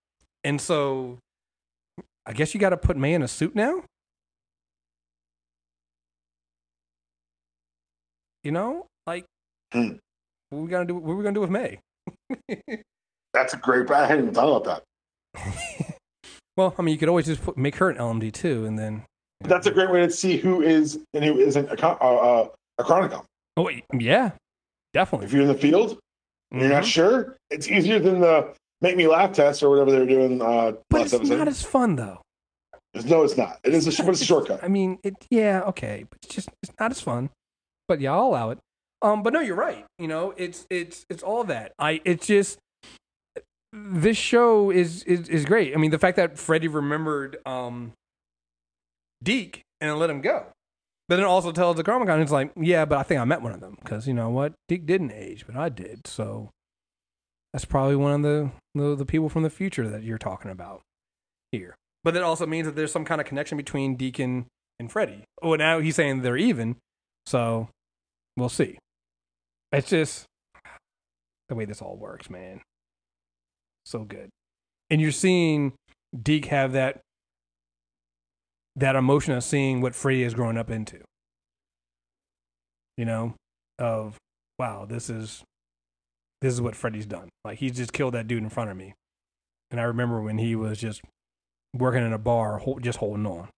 And 0.44 0.60
so, 0.60 1.18
I 2.26 2.32
guess 2.32 2.52
you 2.52 2.58
got 2.58 2.70
to 2.70 2.76
put 2.76 2.96
May 2.96 3.14
in 3.14 3.22
a 3.22 3.28
suit 3.28 3.54
now. 3.54 3.84
You 8.42 8.50
know, 8.50 8.86
like, 9.06 9.24
Hmm. 9.72 9.92
What 10.52 10.62
we 10.62 10.68
gonna 10.68 10.84
do? 10.84 10.94
What 10.94 11.16
we 11.16 11.22
gonna 11.22 11.34
do 11.34 11.40
with 11.40 11.50
May? 11.50 11.78
That's 13.34 13.54
a 13.54 13.56
great. 13.56 13.90
I 13.90 14.06
hadn't 14.06 14.24
even 14.24 14.34
thought 14.34 14.54
about 14.56 14.84
that. 15.34 15.94
well, 16.56 16.74
I 16.78 16.82
mean, 16.82 16.92
you 16.92 16.98
could 16.98 17.08
always 17.08 17.26
just 17.26 17.42
put, 17.42 17.56
make 17.56 17.76
her 17.76 17.88
an 17.90 17.96
LMD 17.96 18.32
too, 18.32 18.66
and 18.66 18.78
then. 18.78 19.04
That's 19.44 19.66
a 19.66 19.70
great 19.72 19.90
way 19.90 20.00
to 20.02 20.10
see 20.10 20.36
who 20.36 20.62
is 20.62 21.00
and 21.14 21.24
who 21.24 21.38
isn't 21.38 21.68
a, 21.68 21.86
uh, 21.86 21.94
uh, 22.04 22.48
a 22.78 22.84
Chronicom. 22.84 23.24
Oh 23.56 23.68
yeah, 23.98 24.32
definitely. 24.92 25.26
If 25.26 25.32
you're 25.32 25.42
in 25.42 25.48
the 25.48 25.54
field 25.54 25.98
and 26.52 26.60
you're 26.60 26.70
not 26.70 26.84
Mhm. 26.84 26.86
sure, 26.86 27.36
it's 27.50 27.68
easier 27.68 27.98
than 27.98 28.20
the 28.20 28.54
make 28.82 28.96
me 28.96 29.08
laugh 29.08 29.32
test 29.32 29.62
or 29.62 29.70
whatever 29.70 29.90
they 29.90 29.98
were 29.98 30.06
doing 30.06 30.40
uh, 30.40 30.72
But 30.90 31.02
it's 31.02 31.14
episode. 31.14 31.38
not 31.38 31.48
as 31.48 31.62
fun 31.62 31.96
though. 31.96 32.20
no, 33.04 33.22
it's 33.24 33.36
not. 33.36 33.58
It 33.64 33.74
is 33.74 33.86
a, 33.98 34.02
but 34.04 34.10
it's 34.12 34.22
a 34.22 34.24
shortcut. 34.32 34.62
I 34.62 34.68
mean, 34.68 34.98
it. 35.02 35.14
Yeah, 35.30 35.62
okay, 35.62 36.04
but 36.08 36.18
it's 36.22 36.34
just 36.34 36.48
it's 36.62 36.72
not 36.78 36.90
as 36.92 37.00
fun. 37.00 37.30
But 37.88 38.00
yeah, 38.00 38.12
I'll 38.12 38.26
allow 38.26 38.50
it. 38.50 38.58
Um, 39.02 39.22
but 39.22 39.32
no, 39.32 39.40
you're 39.40 39.56
right. 39.56 39.84
You 39.98 40.08
know, 40.08 40.32
it's 40.36 40.66
it's 40.70 41.04
it's 41.10 41.22
all 41.22 41.44
that. 41.44 41.72
I 41.78 42.00
it's 42.04 42.26
just 42.26 42.58
this 43.72 44.16
show 44.16 44.70
is 44.70 45.02
is 45.04 45.28
is 45.28 45.44
great. 45.44 45.74
I 45.74 45.78
mean, 45.78 45.90
the 45.90 45.98
fact 45.98 46.16
that 46.16 46.38
Freddie 46.38 46.68
remembered 46.68 47.38
um 47.44 47.92
Deke 49.22 49.62
and 49.80 49.98
let 49.98 50.10
him 50.10 50.20
go, 50.20 50.46
but 51.08 51.16
then 51.16 51.24
also 51.24 51.52
tells 51.52 51.76
the 51.76 51.84
Chronicom, 51.84 52.22
it's 52.22 52.32
like, 52.32 52.52
yeah, 52.56 52.84
but 52.84 52.98
I 52.98 53.02
think 53.02 53.20
I 53.20 53.24
met 53.24 53.42
one 53.42 53.52
of 53.52 53.60
them 53.60 53.76
because 53.82 54.06
you 54.06 54.14
know 54.14 54.30
what, 54.30 54.52
Deke 54.68 54.86
didn't 54.86 55.12
age, 55.12 55.44
but 55.46 55.56
I 55.56 55.68
did. 55.68 56.06
So 56.06 56.50
that's 57.52 57.64
probably 57.64 57.96
one 57.96 58.12
of 58.12 58.22
the 58.22 58.50
the, 58.74 58.94
the 58.96 59.06
people 59.06 59.28
from 59.28 59.42
the 59.42 59.50
future 59.50 59.88
that 59.88 60.02
you're 60.02 60.18
talking 60.18 60.50
about 60.50 60.82
here. 61.50 61.74
But 62.04 62.14
that 62.14 62.22
also 62.22 62.46
means 62.46 62.66
that 62.66 62.76
there's 62.76 62.92
some 62.92 63.04
kind 63.04 63.20
of 63.20 63.26
connection 63.26 63.56
between 63.56 63.96
Deacon 63.96 64.46
and 64.78 64.90
Freddie. 64.90 65.24
Oh, 65.40 65.54
now 65.54 65.78
he's 65.80 65.96
saying 65.96 66.22
they're 66.22 66.36
even. 66.36 66.76
So 67.26 67.68
we'll 68.36 68.48
see. 68.48 68.78
It's 69.72 69.88
just 69.88 70.26
the 71.48 71.54
way 71.54 71.64
this 71.64 71.80
all 71.80 71.96
works, 71.96 72.28
man. 72.28 72.60
So 73.84 74.04
good. 74.04 74.28
And 74.90 75.00
you're 75.00 75.10
seeing 75.12 75.72
Deke 76.20 76.46
have 76.46 76.72
that 76.72 77.00
that 78.76 78.96
emotion 78.96 79.34
of 79.34 79.44
seeing 79.44 79.80
what 79.80 79.94
Freddie 79.94 80.22
is 80.22 80.34
growing 80.34 80.56
up 80.58 80.70
into. 80.70 81.00
You 82.96 83.06
know, 83.06 83.34
of 83.78 84.16
wow, 84.58 84.84
this 84.84 85.08
is 85.08 85.42
this 86.42 86.52
is 86.52 86.60
what 86.60 86.76
Freddie's 86.76 87.06
done. 87.06 87.28
Like 87.44 87.58
he's 87.58 87.76
just 87.76 87.92
killed 87.92 88.14
that 88.14 88.26
dude 88.26 88.42
in 88.42 88.50
front 88.50 88.70
of 88.70 88.76
me. 88.76 88.94
And 89.70 89.80
I 89.80 89.84
remember 89.84 90.20
when 90.20 90.38
he 90.38 90.54
was 90.54 90.78
just 90.78 91.00
working 91.74 92.04
in 92.04 92.12
a 92.12 92.18
bar, 92.18 92.60
just 92.80 92.98
holding 92.98 93.24
on. 93.26 93.48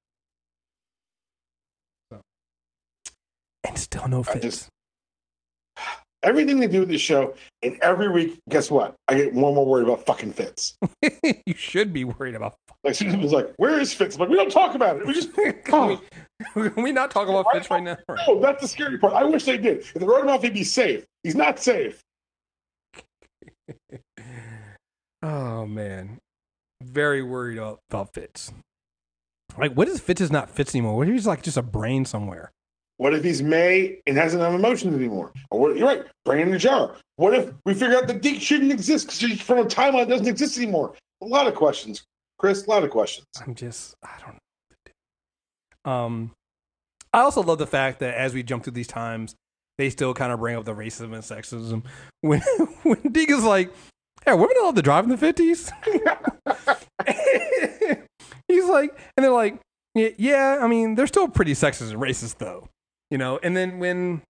So. 2.13 2.21
And 3.67 3.77
still 3.79 4.07
no 4.07 4.21
I 4.21 4.35
fits. 4.35 4.45
just- 4.45 4.69
Everything 6.25 6.59
they 6.59 6.67
do 6.67 6.81
with 6.81 6.89
this 6.89 7.01
show, 7.01 7.35
and 7.63 7.79
every 7.83 8.11
week, 8.11 8.39
guess 8.49 8.71
what? 8.71 8.95
I 9.09 9.15
get 9.15 9.35
more 9.35 9.49
and 9.49 9.57
more 9.57 9.67
worried 9.67 9.85
about 9.85 10.07
fucking 10.07 10.33
Fitz. 10.33 10.75
you 11.47 11.55
should 11.55 11.93
be 11.93 12.05
worried 12.05 12.35
about. 12.35 12.55
Like 12.83 12.95
Susan 12.95 13.21
was 13.21 13.33
like, 13.33 13.53
"Where 13.59 13.79
is 13.79 13.93
Fitz?" 13.93 14.17
I'm 14.17 14.21
like, 14.21 14.31
we 14.31 14.37
don't 14.37 14.51
talk 14.51 14.75
about 14.75 14.97
it. 14.97 15.07
We 15.07 15.13
just 15.13 15.33
can, 15.65 15.99
we, 16.57 16.71
can 16.71 16.83
we 16.83 16.93
not 16.93 17.11
talk 17.11 17.29
about 17.29 17.47
Fitz 17.53 17.71
right 17.71 17.83
now? 17.83 17.97
no. 18.09 18.17
Oh, 18.27 18.41
that's 18.41 18.63
the 18.63 18.69
scary 18.69 18.99
part. 18.99 19.13
I 19.13 19.25
wish 19.25 19.45
they 19.45 19.59
did. 19.59 19.79
If 19.79 19.95
they 19.95 20.07
wrote 20.07 20.23
him 20.23 20.31
off, 20.31 20.43
he'd 20.43 20.55
be 20.55 20.65
safe. 20.65 21.05
He's 21.23 21.37
not 21.37 21.59
safe. 21.59 22.03
Oh 25.23 25.67
man, 25.67 26.19
very 26.83 27.23
worried 27.23 27.59
about, 27.59 27.81
about 27.91 28.13
Fitz. 28.13 28.53
Like, 29.57 29.73
what 29.73 29.89
is 29.89 30.01
Fitz 30.01 30.21
is 30.21 30.31
not 30.33 30.51
Fitz 30.51 30.75
anymore? 30.75 30.97
What 30.97 31.09
if 31.09 31.15
he's 31.15 31.27
like 31.27 31.43
just 31.43 31.57
a 31.57 31.63
brain 31.63 32.05
somewhere? 32.05 32.51
What 32.99 33.15
if 33.15 33.25
he's 33.25 33.43
May 33.43 33.99
and 34.07 34.17
hasn't 34.17 34.43
have 34.43 34.55
emotions 34.55 34.95
anymore? 34.95 35.33
Or 35.51 35.61
what, 35.61 35.77
you're 35.77 35.87
right, 35.87 36.05
brain 36.25 36.49
in 36.49 36.55
a 36.55 36.59
jar. 36.59 36.95
What 37.17 37.35
if 37.35 37.53
we 37.65 37.75
figure 37.75 37.97
out 37.97 38.07
that 38.07 38.23
Deke 38.23 38.41
shouldn't 38.41 38.73
exist 38.73 39.07
because 39.07 39.21
he's 39.21 39.41
from 39.41 39.59
a 39.59 39.65
timeline 39.65 40.07
that 40.07 40.11
doesn't 40.11 40.29
exist 40.29 40.59
anymore? 40.59 40.95
A 41.23 41.27
lot 41.27 41.47
of 41.47 41.55
questions, 41.55 42.05
Chris. 42.39 42.67
A 42.67 42.71
lot 42.71 42.85
of 42.85 42.91
questions. 42.91 43.27
I'm 43.45 43.55
just, 43.55 43.95
I 44.03 44.11
don't 44.21 44.35
know. 44.35 44.39
what 44.69 44.79
to 44.85 44.93
do. 45.85 45.91
Um, 45.91 46.31
I 47.13 47.21
also 47.21 47.43
love 47.43 47.59
the 47.59 47.67
fact 47.67 48.01
that 48.01 48.15
as 48.15 48.35
we 48.35 48.43
jump 48.43 48.65
through 48.65 48.73
these 48.75 48.87
times, 48.89 49.35
they 49.79 49.91
still 49.91 50.15
kind 50.15 50.33
of 50.33 50.39
bring 50.39 50.57
up 50.57 50.65
the 50.65 50.75
racism 50.75 51.15
and 51.15 51.23
sexism. 51.23 51.85
When 52.21 52.41
when 52.85 53.01
Deke 53.13 53.33
is 53.33 53.45
like, 53.45 53.71
"Hey, 54.25 54.31
are 54.31 54.37
women 54.37 54.57
allowed 54.61 54.77
to 54.77 54.83
drive 54.83 55.05
in 55.05 55.11
the 55.11 55.17
50s? 55.17 55.71
He's 58.49 58.65
like, 58.65 58.97
and 59.17 59.25
they're 59.25 59.31
like, 59.31 59.61
"Yeah, 59.95 60.09
yeah, 60.17 60.59
I 60.63 60.69
mean, 60.69 60.95
they're 60.95 61.07
still 61.07 61.29
pretty 61.29 61.53
sexist 61.53 61.91
and 61.91 62.01
racist, 62.01 62.39
though, 62.39 62.69
you 63.15 63.19
know." 63.19 63.39
And 63.45 63.57
then 63.57 63.79
when, 63.79 64.23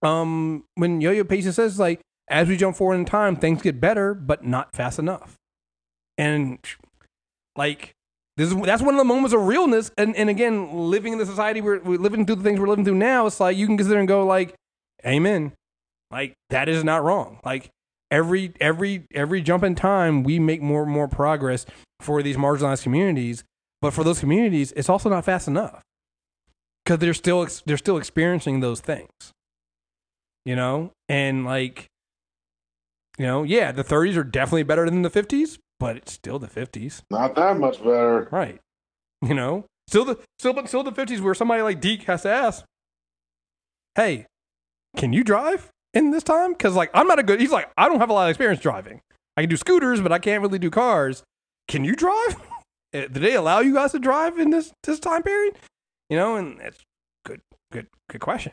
um, 0.00 0.62
when 0.76 1.00
Yo-Yo 1.00 1.24
Patient 1.24 1.56
says 1.56 1.80
like, 1.80 2.00
as 2.28 2.46
we 2.46 2.56
jump 2.56 2.76
forward 2.76 2.94
in 2.94 3.04
time, 3.04 3.34
things 3.34 3.62
get 3.62 3.80
better, 3.80 4.14
but 4.14 4.44
not 4.44 4.74
fast 4.76 5.00
enough, 5.00 5.34
and 6.16 6.58
like 7.56 7.96
this 8.36 8.52
is 8.52 8.56
that's 8.62 8.82
one 8.82 8.94
of 8.94 8.98
the 8.98 9.04
moments 9.04 9.34
of 9.34 9.42
realness. 9.42 9.90
And 9.98 10.14
and 10.14 10.30
again, 10.30 10.72
living 10.72 11.14
in 11.14 11.18
the 11.18 11.26
society 11.26 11.60
we're, 11.60 11.80
we're 11.80 11.98
living 11.98 12.26
through 12.26 12.36
the 12.36 12.42
things 12.42 12.60
we're 12.60 12.68
living 12.68 12.84
through 12.84 12.94
now, 12.96 13.26
it's 13.26 13.40
like 13.40 13.56
you 13.56 13.66
can 13.66 13.76
consider 13.76 13.98
and 13.98 14.08
go 14.08 14.24
like, 14.24 14.54
Amen. 15.04 15.52
Like 16.10 16.34
that 16.50 16.68
is 16.68 16.84
not 16.84 17.02
wrong. 17.02 17.40
Like 17.44 17.70
every 18.10 18.52
every 18.60 19.06
every 19.12 19.40
jump 19.40 19.64
in 19.64 19.74
time, 19.74 20.22
we 20.22 20.38
make 20.38 20.62
more 20.62 20.82
and 20.82 20.92
more 20.92 21.08
progress 21.08 21.66
for 22.00 22.22
these 22.22 22.36
marginalized 22.36 22.82
communities. 22.82 23.42
But 23.82 23.92
for 23.92 24.04
those 24.04 24.20
communities, 24.20 24.72
it's 24.72 24.88
also 24.88 25.08
not 25.10 25.24
fast 25.24 25.48
enough 25.48 25.82
because 26.86 27.00
they're 27.00 27.14
still 27.14 27.46
they're 27.66 27.76
still 27.76 27.96
experiencing 27.98 28.60
those 28.60 28.80
things. 28.80 29.10
You 30.44 30.54
know, 30.54 30.92
and 31.08 31.44
like, 31.44 31.86
you 33.18 33.26
know, 33.26 33.42
yeah, 33.42 33.72
the 33.72 33.82
30s 33.82 34.16
are 34.16 34.22
definitely 34.22 34.62
better 34.62 34.88
than 34.88 35.02
the 35.02 35.10
50s, 35.10 35.58
but 35.80 35.96
it's 35.96 36.12
still 36.12 36.38
the 36.38 36.46
50s. 36.46 37.02
Not 37.10 37.34
that 37.34 37.58
much 37.58 37.78
better. 37.78 38.28
Right. 38.30 38.60
You 39.22 39.34
know, 39.34 39.64
still 39.88 40.04
the 40.04 40.18
still 40.38 40.52
but 40.52 40.68
still 40.68 40.84
the 40.84 40.92
fifties 40.92 41.20
where 41.20 41.34
somebody 41.34 41.62
like 41.62 41.80
Deke 41.80 42.04
has 42.04 42.22
to 42.22 42.28
ask, 42.28 42.64
"Hey, 43.94 44.26
can 44.96 45.12
you 45.12 45.24
drive 45.24 45.70
in 45.94 46.10
this 46.10 46.22
time?" 46.22 46.52
Because 46.52 46.74
like 46.76 46.90
I'm 46.94 47.08
not 47.08 47.18
a 47.18 47.22
good. 47.22 47.40
He's 47.40 47.50
like 47.50 47.68
I 47.76 47.88
don't 47.88 47.98
have 47.98 48.10
a 48.10 48.12
lot 48.12 48.24
of 48.24 48.30
experience 48.30 48.60
driving. 48.60 49.00
I 49.36 49.42
can 49.42 49.50
do 49.50 49.56
scooters, 49.56 50.00
but 50.00 50.12
I 50.12 50.18
can't 50.18 50.42
really 50.42 50.58
do 50.58 50.70
cars. 50.70 51.24
Can 51.68 51.84
you 51.84 51.96
drive? 51.96 52.36
Eh, 52.92 53.08
Did 53.08 53.14
they 53.14 53.34
allow 53.34 53.58
you 53.58 53.74
guys 53.74 53.90
to 53.92 53.98
drive 53.98 54.38
in 54.38 54.50
this 54.50 54.70
this 54.84 55.00
time 55.00 55.24
period? 55.24 55.56
You 56.08 56.16
know, 56.16 56.36
and 56.36 56.60
it's 56.60 56.82
good, 57.24 57.40
good, 57.72 57.88
good 58.10 58.20
question. 58.20 58.52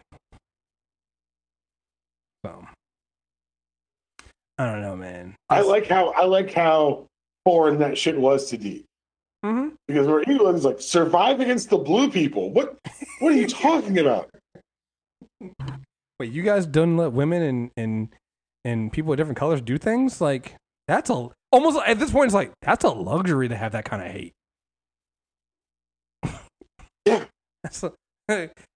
So 2.45 2.67
I 4.57 4.65
don't 4.65 4.81
know, 4.81 4.95
man. 4.95 5.35
I 5.49 5.61
like 5.61 5.87
how 5.87 6.09
I 6.09 6.25
like 6.25 6.53
how 6.53 7.07
foreign 7.45 7.79
that 7.79 7.97
shit 7.97 8.17
was 8.17 8.49
to 8.49 8.57
Deke. 8.57 8.85
Mm-hmm. 9.45 9.75
Because 9.87 10.07
where 10.07 10.23
England's 10.27 10.63
like 10.63 10.81
survive 10.81 11.39
against 11.39 11.69
the 11.69 11.77
blue 11.77 12.09
people. 12.09 12.51
What 12.51 12.77
what 13.19 13.33
are 13.33 13.35
you 13.35 13.47
talking 13.47 13.97
about? 13.99 14.29
Wait, 16.19 16.31
you 16.31 16.43
guys 16.43 16.65
don't 16.65 16.97
let 16.97 17.11
women 17.11 17.41
and 17.41 17.71
and 17.75 18.09
and 18.63 18.91
people 18.91 19.11
of 19.11 19.17
different 19.17 19.37
colors 19.37 19.61
do 19.61 19.77
things 19.77 20.21
like 20.21 20.55
that's 20.87 21.09
a 21.09 21.27
almost 21.51 21.79
at 21.85 21.99
this 21.99 22.11
point 22.11 22.25
it's 22.25 22.33
like 22.33 22.51
that's 22.61 22.83
a 22.83 22.89
luxury 22.89 23.49
to 23.49 23.55
have 23.55 23.73
that 23.73 23.85
kind 23.85 24.01
of 24.01 24.09
hate. 24.09 24.33
That's 27.63 27.83
a, 27.83 27.93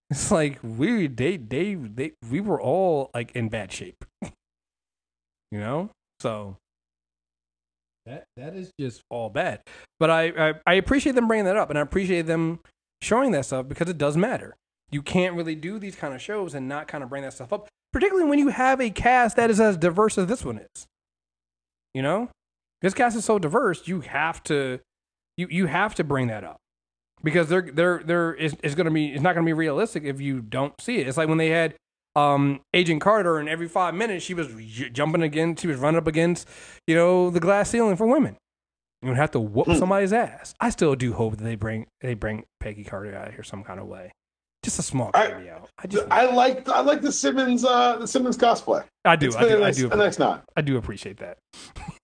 it's 0.10 0.32
like 0.32 0.60
we 0.64 1.08
they 1.08 1.38
they 1.38 1.76
they 1.76 2.14
we 2.30 2.40
were 2.42 2.62
all 2.62 3.10
like 3.14 3.32
in 3.36 3.50
bad 3.50 3.72
shape. 3.72 4.06
you 4.22 5.60
know? 5.60 5.90
So 6.20 6.58
that 8.06 8.26
that 8.38 8.56
is 8.56 8.72
just 8.80 9.02
all 9.10 9.30
bad. 9.30 9.62
But 10.00 10.10
I, 10.10 10.50
I 10.50 10.54
I 10.66 10.74
appreciate 10.76 11.16
them 11.16 11.28
bringing 11.28 11.46
that 11.46 11.58
up 11.58 11.70
and 11.70 11.78
I 11.78 11.82
appreciate 11.82 12.24
them 12.24 12.60
showing 13.02 13.32
that 13.32 13.46
stuff 13.46 13.68
because 13.68 13.90
it 13.90 13.98
does 13.98 14.18
matter. 14.18 14.56
You 14.90 15.02
can't 15.02 15.36
really 15.36 15.56
do 15.56 15.80
these 15.80 15.96
kind 15.96 16.14
of 16.14 16.22
shows 16.22 16.54
and 16.54 16.70
not 16.70 16.88
kind 16.88 17.04
of 17.04 17.10
bring 17.10 17.24
that 17.24 17.34
stuff 17.34 17.52
up, 17.52 17.68
particularly 17.92 18.30
when 18.30 18.40
you 18.40 18.48
have 18.48 18.80
a 18.80 18.90
cast 18.90 19.36
that 19.36 19.50
is 19.50 19.60
as 19.60 19.76
diverse 19.76 20.18
as 20.18 20.28
this 20.28 20.46
one 20.46 20.60
is. 20.60 20.88
You 21.94 22.02
know, 22.02 22.30
this 22.82 22.94
cast 22.94 23.18
is 23.18 23.26
so 23.26 23.38
diverse, 23.38 23.88
you 23.88 24.02
have 24.02 24.42
to 24.44 24.80
you 25.36 25.48
you 25.50 25.66
have 25.66 25.96
to 25.96 26.04
bring 26.04 26.28
that 26.28 26.44
up 26.44 26.62
because 27.24 27.50
they're 27.50 27.70
they're 27.72 28.02
they're 28.04 28.34
is 28.34 28.56
is 28.64 28.76
going 28.76 28.86
to 28.86 28.92
be 28.92 29.08
it's 29.08 29.22
not 29.22 29.34
going 29.36 29.46
to 29.46 29.50
be 29.50 29.54
realistic 29.54 30.04
if 30.04 30.20
you 30.22 30.42
don't 30.42 30.80
see 30.82 30.98
it. 31.00 31.08
It's 31.08 31.18
like 31.18 31.28
when 31.30 31.38
they 31.38 31.50
had 31.50 31.76
um, 32.16 32.62
Agent 32.74 33.02
Carter, 33.02 33.38
and 33.38 33.48
every 33.48 33.68
five 33.68 33.94
minutes 33.94 34.26
she 34.26 34.34
was 34.34 34.48
j- 34.48 34.90
jumping 34.90 35.22
against, 35.22 35.62
she 35.62 35.68
was 35.68 35.78
running 35.78 36.00
up 36.00 36.08
against, 36.08 36.48
you 36.88 36.96
know, 36.96 37.30
the 37.30 37.40
glass 37.40 37.70
ceiling 37.70 37.96
for 37.96 38.08
women. 38.08 38.38
You 39.04 39.10
would 39.10 39.18
have 39.18 39.30
to 39.32 39.40
whoop 39.40 39.68
Hmm. 39.68 39.76
somebody's 39.76 40.12
ass. 40.14 40.56
I 40.60 40.72
still 40.72 40.96
do 40.96 41.14
hope 41.14 41.38
that 41.38 41.44
they 41.44 41.56
bring 41.56 41.86
they 42.02 42.16
bring 42.16 42.46
Peggy 42.60 42.84
Carter 42.84 43.16
out 43.16 43.28
of 43.28 43.34
here 43.36 43.44
some 43.44 43.64
kind 43.64 43.80
of 43.80 43.86
way. 43.86 44.12
Just 44.64 44.80
a 44.80 44.82
small 44.82 45.12
I- 45.14 45.28
cameo. 45.28 45.66
I, 45.78 45.86
just 45.88 46.08
I 46.10 46.26
like 46.34 46.68
I 46.68 46.82
like 46.82 47.02
the 47.02 47.12
Simmons 47.12 47.64
uh 47.64 47.98
the 47.98 48.08
Simmons 48.08 48.36
cosplay. 48.38 48.84
I 49.06 49.16
do 49.16 49.28
It's 49.28 49.36
I 49.36 49.42
do 49.48 49.54
a 49.54 49.58
I 49.58 49.60
nice, 49.60 49.78
do 49.78 49.88
nice 49.90 50.18
nod. 50.18 50.42
I 50.56 50.62
do 50.62 50.78
appreciate 50.78 51.18
that. 51.18 51.38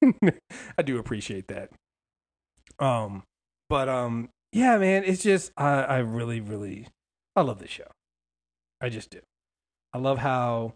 I 0.78 0.82
do 0.84 1.00
appreciate 1.00 1.48
that. 1.48 1.70
Um, 2.80 3.24
but 3.70 3.90
um, 3.90 4.30
yeah, 4.54 4.78
man, 4.78 5.04
it's 5.04 5.24
just 5.24 5.52
I, 5.58 5.82
I 5.82 5.98
really, 5.98 6.40
really, 6.40 6.88
I 7.36 7.42
love 7.42 7.60
this 7.60 7.72
show. 7.72 7.88
I 8.80 8.90
just 8.90 9.10
do. 9.10 9.20
I 9.94 9.98
love 9.98 10.20
how 10.20 10.74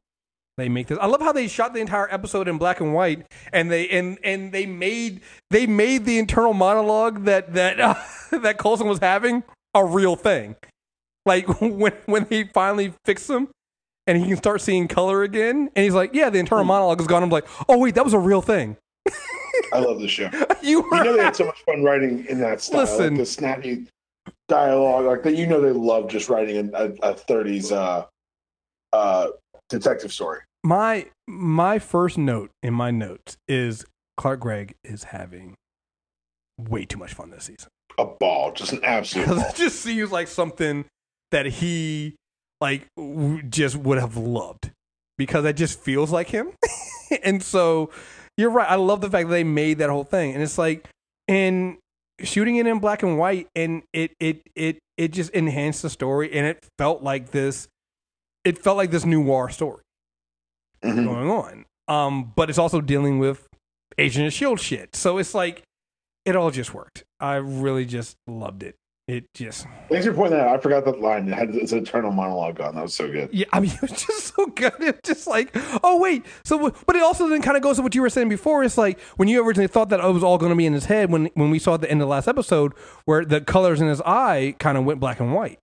they 0.57 0.67
make 0.67 0.87
this. 0.87 0.97
I 0.99 1.05
love 1.05 1.21
how 1.21 1.31
they 1.31 1.47
shot 1.47 1.73
the 1.73 1.79
entire 1.79 2.11
episode 2.11 2.47
in 2.47 2.57
black 2.57 2.81
and 2.81 2.93
white, 2.93 3.27
and 3.53 3.71
they 3.71 3.87
and 3.89 4.17
and 4.23 4.51
they 4.51 4.65
made 4.65 5.21
they 5.51 5.67
made 5.67 6.05
the 6.05 6.17
internal 6.17 6.53
monologue 6.53 7.25
that 7.25 7.53
that 7.53 7.79
uh, 7.79 7.95
that 8.31 8.57
Coulson 8.57 8.87
was 8.87 8.99
having 8.99 9.43
a 9.75 9.85
real 9.85 10.15
thing. 10.15 10.55
Like 11.25 11.47
when 11.61 11.93
when 12.07 12.23
they 12.25 12.45
finally 12.45 12.93
fix 13.05 13.29
him, 13.29 13.49
and 14.07 14.17
he 14.17 14.27
can 14.27 14.37
start 14.37 14.61
seeing 14.61 14.87
color 14.87 15.21
again, 15.21 15.69
and 15.75 15.83
he's 15.83 15.93
like, 15.93 16.15
"Yeah, 16.15 16.31
the 16.31 16.39
internal 16.39 16.65
monologue 16.65 16.99
is 16.99 17.07
gone." 17.07 17.21
I'm 17.21 17.29
like, 17.29 17.47
"Oh 17.69 17.77
wait, 17.77 17.93
that 17.93 18.03
was 18.03 18.13
a 18.13 18.19
real 18.19 18.41
thing." 18.41 18.77
I 19.73 19.79
love 19.79 19.99
the 19.99 20.07
show. 20.07 20.29
you 20.61 20.81
were 20.81 20.97
You 20.97 21.03
know 21.03 21.17
they 21.17 21.23
had 21.23 21.35
so 21.35 21.45
much 21.45 21.61
fun 21.65 21.83
writing 21.83 22.25
in 22.27 22.39
that 22.39 22.61
style, 22.61 22.81
Listen. 22.81 23.09
like 23.11 23.17
the 23.19 23.25
snappy 23.25 23.87
dialogue, 24.47 25.05
like 25.05 25.23
that. 25.23 25.35
You 25.35 25.47
know 25.47 25.61
they 25.61 25.71
love 25.71 26.07
just 26.09 26.29
writing 26.29 26.71
a, 26.73 26.79
a, 26.85 26.85
a 27.11 27.13
30s 27.15 27.71
uh, 27.71 28.05
uh, 28.93 29.27
detective 29.69 30.11
story. 30.13 30.39
my 30.63 31.07
my 31.27 31.79
first 31.79 32.17
note 32.17 32.51
in 32.63 32.73
my 32.73 32.91
notes 32.91 33.37
is 33.47 33.85
Clark 34.17 34.39
Gregg 34.41 34.75
is 34.83 35.05
having 35.05 35.55
way 36.57 36.85
too 36.85 36.97
much 36.97 37.13
fun 37.13 37.29
this 37.29 37.43
season 37.45 37.69
A 37.99 38.05
ball, 38.05 38.51
just 38.53 38.71
an 38.73 38.83
absolute 38.83 39.27
it 39.49 39.55
just 39.55 39.81
seems 39.81 40.11
like 40.11 40.27
something 40.27 40.85
that 41.31 41.45
he 41.45 42.15
like 42.61 42.87
w- 42.95 43.43
just 43.43 43.75
would 43.75 43.99
have 43.99 44.17
loved 44.17 44.71
because 45.17 45.45
it 45.45 45.53
just 45.57 45.79
feels 45.79 46.11
like 46.11 46.29
him 46.29 46.51
and 47.23 47.43
so 47.43 47.91
you're 48.37 48.49
right 48.51 48.69
i 48.69 48.75
love 48.75 49.01
the 49.01 49.09
fact 49.09 49.27
that 49.27 49.33
they 49.33 49.43
made 49.43 49.79
that 49.79 49.89
whole 49.89 50.03
thing 50.03 50.33
and 50.33 50.41
it's 50.43 50.57
like 50.57 50.87
in 51.27 51.77
shooting 52.23 52.55
it 52.57 52.65
in 52.67 52.79
black 52.79 53.03
and 53.03 53.17
white 53.17 53.47
and 53.55 53.83
it 53.93 54.11
it 54.19 54.41
it 54.55 54.79
it 54.97 55.11
just 55.11 55.29
enhanced 55.31 55.81
the 55.81 55.89
story 55.89 56.31
and 56.33 56.45
it 56.47 56.65
felt 56.77 57.03
like 57.03 57.31
this 57.31 57.67
it 58.43 58.57
felt 58.57 58.77
like 58.77 58.91
this 58.91 59.05
noir 59.05 59.49
story 59.49 59.83
Mhm. 60.83 61.05
going 61.05 61.29
on. 61.31 61.65
Um, 61.87 62.33
but 62.35 62.49
it's 62.49 62.59
also 62.59 62.81
dealing 62.81 63.17
with 63.19 63.47
Agent 63.97 64.27
of 64.27 64.33
Shield 64.33 64.59
shit. 64.59 64.95
So 64.95 65.17
it's 65.17 65.33
like 65.33 65.63
it 66.23 66.35
all 66.35 66.51
just 66.51 66.73
worked. 66.73 67.03
I 67.19 67.35
really 67.35 67.85
just 67.85 68.15
loved 68.27 68.61
it. 68.63 68.75
It 69.07 69.33
just 69.33 69.65
Thanks 69.89 70.05
for 70.05 70.13
pointing 70.13 70.37
that 70.37 70.47
out. 70.47 70.59
I 70.59 70.61
forgot 70.61 70.83
that 70.83 70.99
line. 70.99 71.29
It 71.29 71.33
had 71.33 71.55
its 71.55 71.71
eternal 71.71 72.11
monologue 72.11 72.59
on. 72.59 72.75
That 72.75 72.83
was 72.83 72.93
so 72.93 73.09
good. 73.09 73.29
yeah, 73.31 73.45
I 73.53 73.61
mean 73.61 73.71
it 73.75 73.81
was 73.81 73.91
just 73.91 74.35
so 74.35 74.47
good. 74.47 74.73
It's 74.79 75.07
just 75.07 75.27
like, 75.27 75.49
oh 75.83 75.97
wait. 75.97 76.25
So 76.43 76.73
but 76.85 76.95
it 76.95 77.01
also 77.01 77.29
then 77.29 77.41
kind 77.41 77.55
of 77.55 77.63
goes 77.63 77.77
to 77.77 77.81
what 77.83 77.95
you 77.95 78.01
were 78.01 78.09
saying 78.09 78.29
before. 78.29 78.63
It's 78.63 78.77
like 78.77 78.99
when 79.15 79.29
you 79.29 79.45
originally 79.45 79.67
thought 79.67 79.89
that 79.89 80.01
it 80.01 80.11
was 80.11 80.23
all 80.23 80.37
going 80.37 80.51
to 80.51 80.57
be 80.57 80.65
in 80.65 80.73
his 80.73 80.85
head 80.85 81.09
when 81.09 81.27
when 81.35 81.49
we 81.49 81.59
saw 81.59 81.75
at 81.75 81.81
the 81.81 81.89
end 81.89 82.01
of 82.01 82.07
the 82.07 82.11
last 82.11 82.27
episode 82.27 82.73
where 83.05 83.23
the 83.23 83.39
colors 83.39 83.79
in 83.79 83.87
his 83.87 84.01
eye 84.01 84.55
kind 84.59 84.77
of 84.77 84.83
went 84.83 84.99
black 84.99 85.19
and 85.19 85.33
white. 85.33 85.59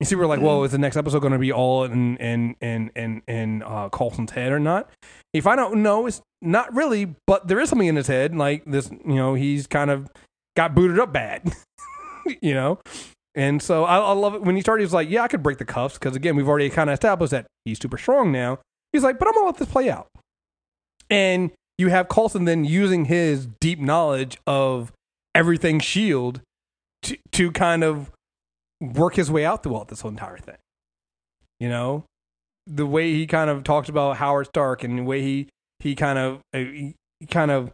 You 0.00 0.04
see, 0.04 0.14
we're 0.14 0.26
like, 0.26 0.42
well, 0.42 0.62
is 0.64 0.72
the 0.72 0.78
next 0.78 0.98
episode 0.98 1.20
going 1.20 1.32
to 1.32 1.38
be 1.38 1.52
all 1.52 1.84
in 1.84 2.18
in 2.18 2.54
in 2.60 2.90
in 2.94 3.22
in 3.26 3.62
uh, 3.62 3.88
head 4.30 4.52
or 4.52 4.58
not? 4.58 4.90
If 5.32 5.46
I 5.46 5.56
don't 5.56 5.82
know, 5.82 6.06
it's 6.06 6.20
not 6.42 6.74
really, 6.74 7.14
but 7.26 7.48
there 7.48 7.58
is 7.60 7.70
something 7.70 7.88
in 7.88 7.96
his 7.96 8.06
head. 8.06 8.36
Like 8.36 8.64
this, 8.66 8.90
you 8.90 9.14
know, 9.14 9.32
he's 9.32 9.66
kind 9.66 9.90
of 9.90 10.10
got 10.54 10.74
booted 10.74 10.98
up 10.98 11.14
bad, 11.14 11.44
you 12.42 12.54
know. 12.54 12.78
And 13.34 13.62
so 13.62 13.84
I, 13.84 13.98
I 13.98 14.12
love 14.12 14.34
it 14.34 14.42
when 14.42 14.56
he 14.56 14.62
started. 14.62 14.80
He 14.80 14.86
was 14.86 14.94
like, 14.94 15.10
yeah, 15.10 15.22
I 15.22 15.28
could 15.28 15.42
break 15.42 15.58
the 15.58 15.64
cuffs 15.64 15.98
because 15.98 16.16
again, 16.16 16.36
we've 16.36 16.48
already 16.48 16.70
kind 16.70 16.88
of 16.88 16.94
established 16.94 17.32
that 17.32 17.46
he's 17.64 17.78
super 17.78 17.98
strong 17.98 18.32
now. 18.32 18.60
He's 18.92 19.02
like, 19.02 19.18
but 19.18 19.28
I'm 19.28 19.34
gonna 19.34 19.46
let 19.46 19.58
this 19.58 19.68
play 19.68 19.90
out. 19.90 20.08
And 21.10 21.50
you 21.78 21.88
have 21.88 22.08
Coulson 22.08 22.46
then 22.46 22.64
using 22.64 23.04
his 23.04 23.46
deep 23.60 23.78
knowledge 23.78 24.38
of 24.46 24.92
everything 25.34 25.80
Shield 25.80 26.40
to 27.02 27.18
to 27.32 27.52
kind 27.52 27.84
of 27.84 28.10
work 28.80 29.14
his 29.14 29.30
way 29.30 29.44
out 29.44 29.62
throughout 29.62 29.88
this 29.88 30.00
whole 30.00 30.10
entire 30.10 30.38
thing. 30.38 30.56
You 31.60 31.68
know, 31.68 32.04
the 32.66 32.86
way 32.86 33.12
he 33.12 33.26
kind 33.26 33.50
of 33.50 33.64
talks 33.64 33.88
about 33.88 34.16
Howard 34.16 34.46
Stark 34.46 34.82
and 34.82 34.98
the 34.98 35.02
way 35.02 35.20
he 35.22 35.48
he 35.80 35.94
kind 35.94 36.18
of 36.18 36.40
uh, 36.54 36.58
he, 36.58 36.94
kind 37.30 37.50
of 37.50 37.70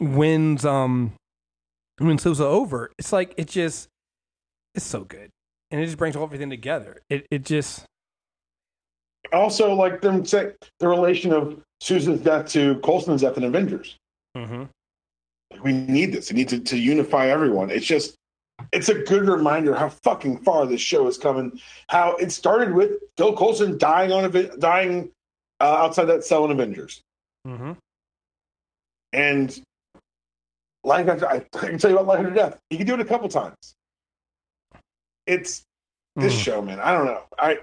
wins 0.00 0.64
um 0.64 1.12
wins 2.00 2.22
Sousa 2.22 2.44
over. 2.44 2.90
It's 2.98 3.12
like 3.12 3.34
it 3.36 3.48
just 3.48 3.88
it's 4.76 4.84
so 4.86 5.02
good, 5.04 5.30
and 5.70 5.80
it 5.80 5.86
just 5.86 5.98
brings 5.98 6.14
everything 6.16 6.50
together. 6.50 7.00
It 7.10 7.26
it 7.30 7.44
just 7.44 7.84
Also, 9.32 9.74
like 9.74 10.00
them 10.00 10.24
say 10.24 10.52
the 10.78 10.88
relation 10.88 11.32
of 11.32 11.60
Sousa's 11.80 12.20
death 12.20 12.46
to 12.52 12.76
Coulson's 12.80 13.22
death 13.22 13.36
in 13.36 13.44
Avengers. 13.44 13.96
mm-hmm. 14.36 14.64
We 15.62 15.72
need 15.72 16.12
this. 16.12 16.30
We 16.30 16.36
need 16.36 16.48
to, 16.50 16.60
to 16.60 16.76
unify 16.76 17.28
everyone. 17.28 17.70
It's 17.70 17.86
just, 17.86 18.14
it's 18.72 18.88
a 18.88 18.94
good 18.94 19.28
reminder 19.28 19.74
how 19.74 19.88
fucking 19.88 20.38
far 20.38 20.66
this 20.66 20.80
show 20.80 21.06
is 21.06 21.16
coming. 21.18 21.58
How 21.88 22.16
it 22.16 22.30
started 22.32 22.72
with 22.74 22.92
Phil 23.16 23.34
Coulson 23.36 23.78
dying 23.78 24.12
on 24.12 24.24
a 24.24 24.56
dying 24.58 25.10
uh, 25.60 25.64
outside 25.64 26.06
that 26.06 26.24
cell 26.24 26.44
in 26.44 26.50
Avengers, 26.50 27.00
Mm-hmm. 27.46 27.72
and 29.12 29.62
Hunter. 30.84 31.28
I, 31.28 31.36
I 31.36 31.66
can 31.68 31.78
tell 31.78 31.90
you 31.90 31.96
about 31.98 32.06
Lion 32.08 32.24
Hunter 32.24 32.36
Death. 32.36 32.58
He 32.70 32.76
can 32.76 32.86
do 32.86 32.94
it 32.94 33.00
a 33.00 33.04
couple 33.04 33.28
times. 33.28 33.74
It's 35.26 35.62
this 36.16 36.34
Mm. 36.34 36.42
show, 36.44 36.62
man. 36.62 36.80
I 36.80 36.92
don't 36.92 37.06
know. 37.06 37.22
I 37.38 37.58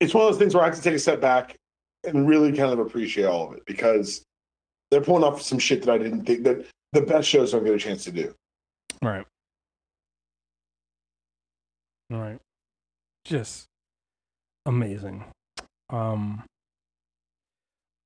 it's 0.00 0.12
one 0.12 0.24
of 0.24 0.30
those 0.30 0.38
things 0.38 0.54
where 0.54 0.62
I 0.62 0.66
have 0.66 0.76
to 0.76 0.82
take 0.82 0.94
a 0.94 0.98
step 0.98 1.20
back 1.20 1.56
and 2.04 2.28
really 2.28 2.52
kind 2.52 2.70
of 2.72 2.78
appreciate 2.78 3.24
all 3.24 3.48
of 3.48 3.56
it 3.56 3.64
because 3.66 4.22
they're 4.90 5.00
pulling 5.00 5.24
off 5.24 5.40
some 5.42 5.58
shit 5.58 5.82
that 5.82 5.90
I 5.92 5.98
didn't 5.98 6.24
think 6.26 6.44
that 6.44 6.66
the 6.92 7.00
best 7.00 7.28
shows 7.28 7.52
don't 7.52 7.64
get 7.64 7.74
a 7.74 7.78
chance 7.78 8.04
to 8.04 8.12
do. 8.12 8.34
Right. 9.02 9.24
Right. 12.10 12.38
Just 13.24 13.66
amazing. 14.66 15.24
Um 15.90 16.44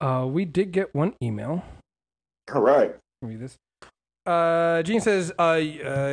uh 0.01 0.27
we 0.31 0.45
did 0.45 0.73
get 0.73 0.95
one 0.95 1.15
email. 1.23 1.63
All 2.55 2.63
right. 2.63 2.95
Read 3.21 3.41
this. 3.41 3.57
Uh 4.25 4.83
Gene 4.83 5.01
says 5.01 5.33
uh, 5.39 5.43
uh 5.43 5.59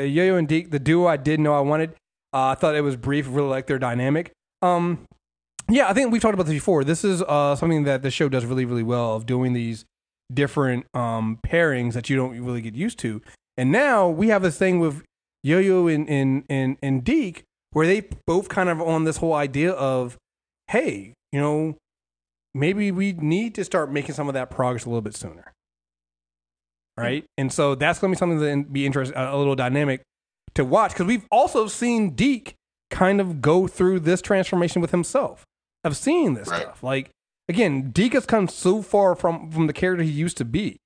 Yo-Yo 0.06 0.36
and 0.36 0.48
Deke, 0.48 0.72
the 0.72 0.80
duo 0.80 1.08
I 1.08 1.18
did 1.18 1.40
know 1.40 1.54
I 1.54 1.62
wanted. 1.62 1.94
Uh, 2.34 2.48
I 2.48 2.56
thought 2.56 2.76
it 2.76 2.82
was 2.82 2.96
brief, 2.96 3.28
really 3.30 3.50
like 3.50 3.68
their 3.68 3.80
dynamic. 3.80 4.32
Um 4.62 5.06
yeah, 5.70 5.90
I 5.90 5.94
think 5.94 6.12
we've 6.12 6.22
talked 6.22 6.34
about 6.34 6.46
this 6.46 6.54
before. 6.56 6.84
This 6.84 7.04
is 7.04 7.22
uh 7.22 7.56
something 7.56 7.84
that 7.84 8.02
the 8.02 8.12
show 8.12 8.30
does 8.30 8.46
really, 8.46 8.66
really 8.66 8.84
well 8.84 9.16
of 9.16 9.26
doing 9.26 9.54
these 9.54 9.86
different 10.34 10.86
um 10.94 11.40
pairings 11.46 11.94
that 11.94 12.10
you 12.10 12.16
don't 12.16 12.40
really 12.42 12.62
get 12.62 12.76
used 12.76 13.00
to. 13.00 13.22
And 13.58 13.72
now 13.72 14.08
we 14.10 14.28
have 14.30 14.42
this 14.42 14.58
thing 14.58 14.80
with 14.80 15.04
Yo-Yo 15.44 15.88
and 15.88 16.10
and 16.10 16.44
and, 16.50 16.78
and 16.82 17.04
Deke 17.04 17.44
where 17.72 17.86
they 17.86 18.08
both 18.26 18.50
kind 18.50 18.70
of 18.70 18.82
on 18.82 19.04
this 19.04 19.18
whole 19.18 19.34
idea 19.34 19.72
of, 19.72 20.18
hey, 20.68 21.14
you 21.32 21.40
know, 21.40 21.76
maybe 22.54 22.92
we 22.92 23.14
need 23.14 23.54
to 23.56 23.64
start 23.64 23.92
making 23.92 24.16
some 24.16 24.28
of 24.28 24.34
that 24.34 24.50
progress 24.50 24.86
a 24.86 24.90
little 24.90 25.02
bit 25.02 25.16
sooner. 25.16 25.54
Right? 26.98 27.26
And 27.38 27.54
so 27.54 27.76
that's 27.76 28.00
going 28.00 28.12
to 28.12 28.16
be 28.16 28.18
something 28.18 28.40
that 28.40 28.74
be 28.74 28.86
interesting, 28.86 29.16
a 29.16 29.38
little 29.38 29.56
dynamic 29.56 30.02
to 30.58 30.66
watch 30.66 30.92
because 30.92 31.08
we've 31.08 31.26
also 31.32 31.68
seen 31.68 32.12
Deke 32.12 32.54
kind 32.92 33.20
of 33.20 33.42
go 33.42 33.68
through 33.68 34.02
this 34.02 34.22
transformation 34.22 34.82
with 34.82 34.92
himself 34.92 35.44
of 35.84 35.96
seeing 35.98 36.34
this 36.36 36.50
Right. 36.50 36.62
stuff. 36.62 36.84
Like 36.84 37.10
again, 37.50 37.92
Deke 37.92 38.14
has 38.14 38.26
come 38.26 38.48
so 38.48 38.82
far 38.82 39.16
from 39.16 39.50
from 39.52 39.68
the 39.68 39.74
character 39.74 40.04
he 40.04 40.12
used 40.12 40.38
to 40.38 40.46
be. 40.46 40.78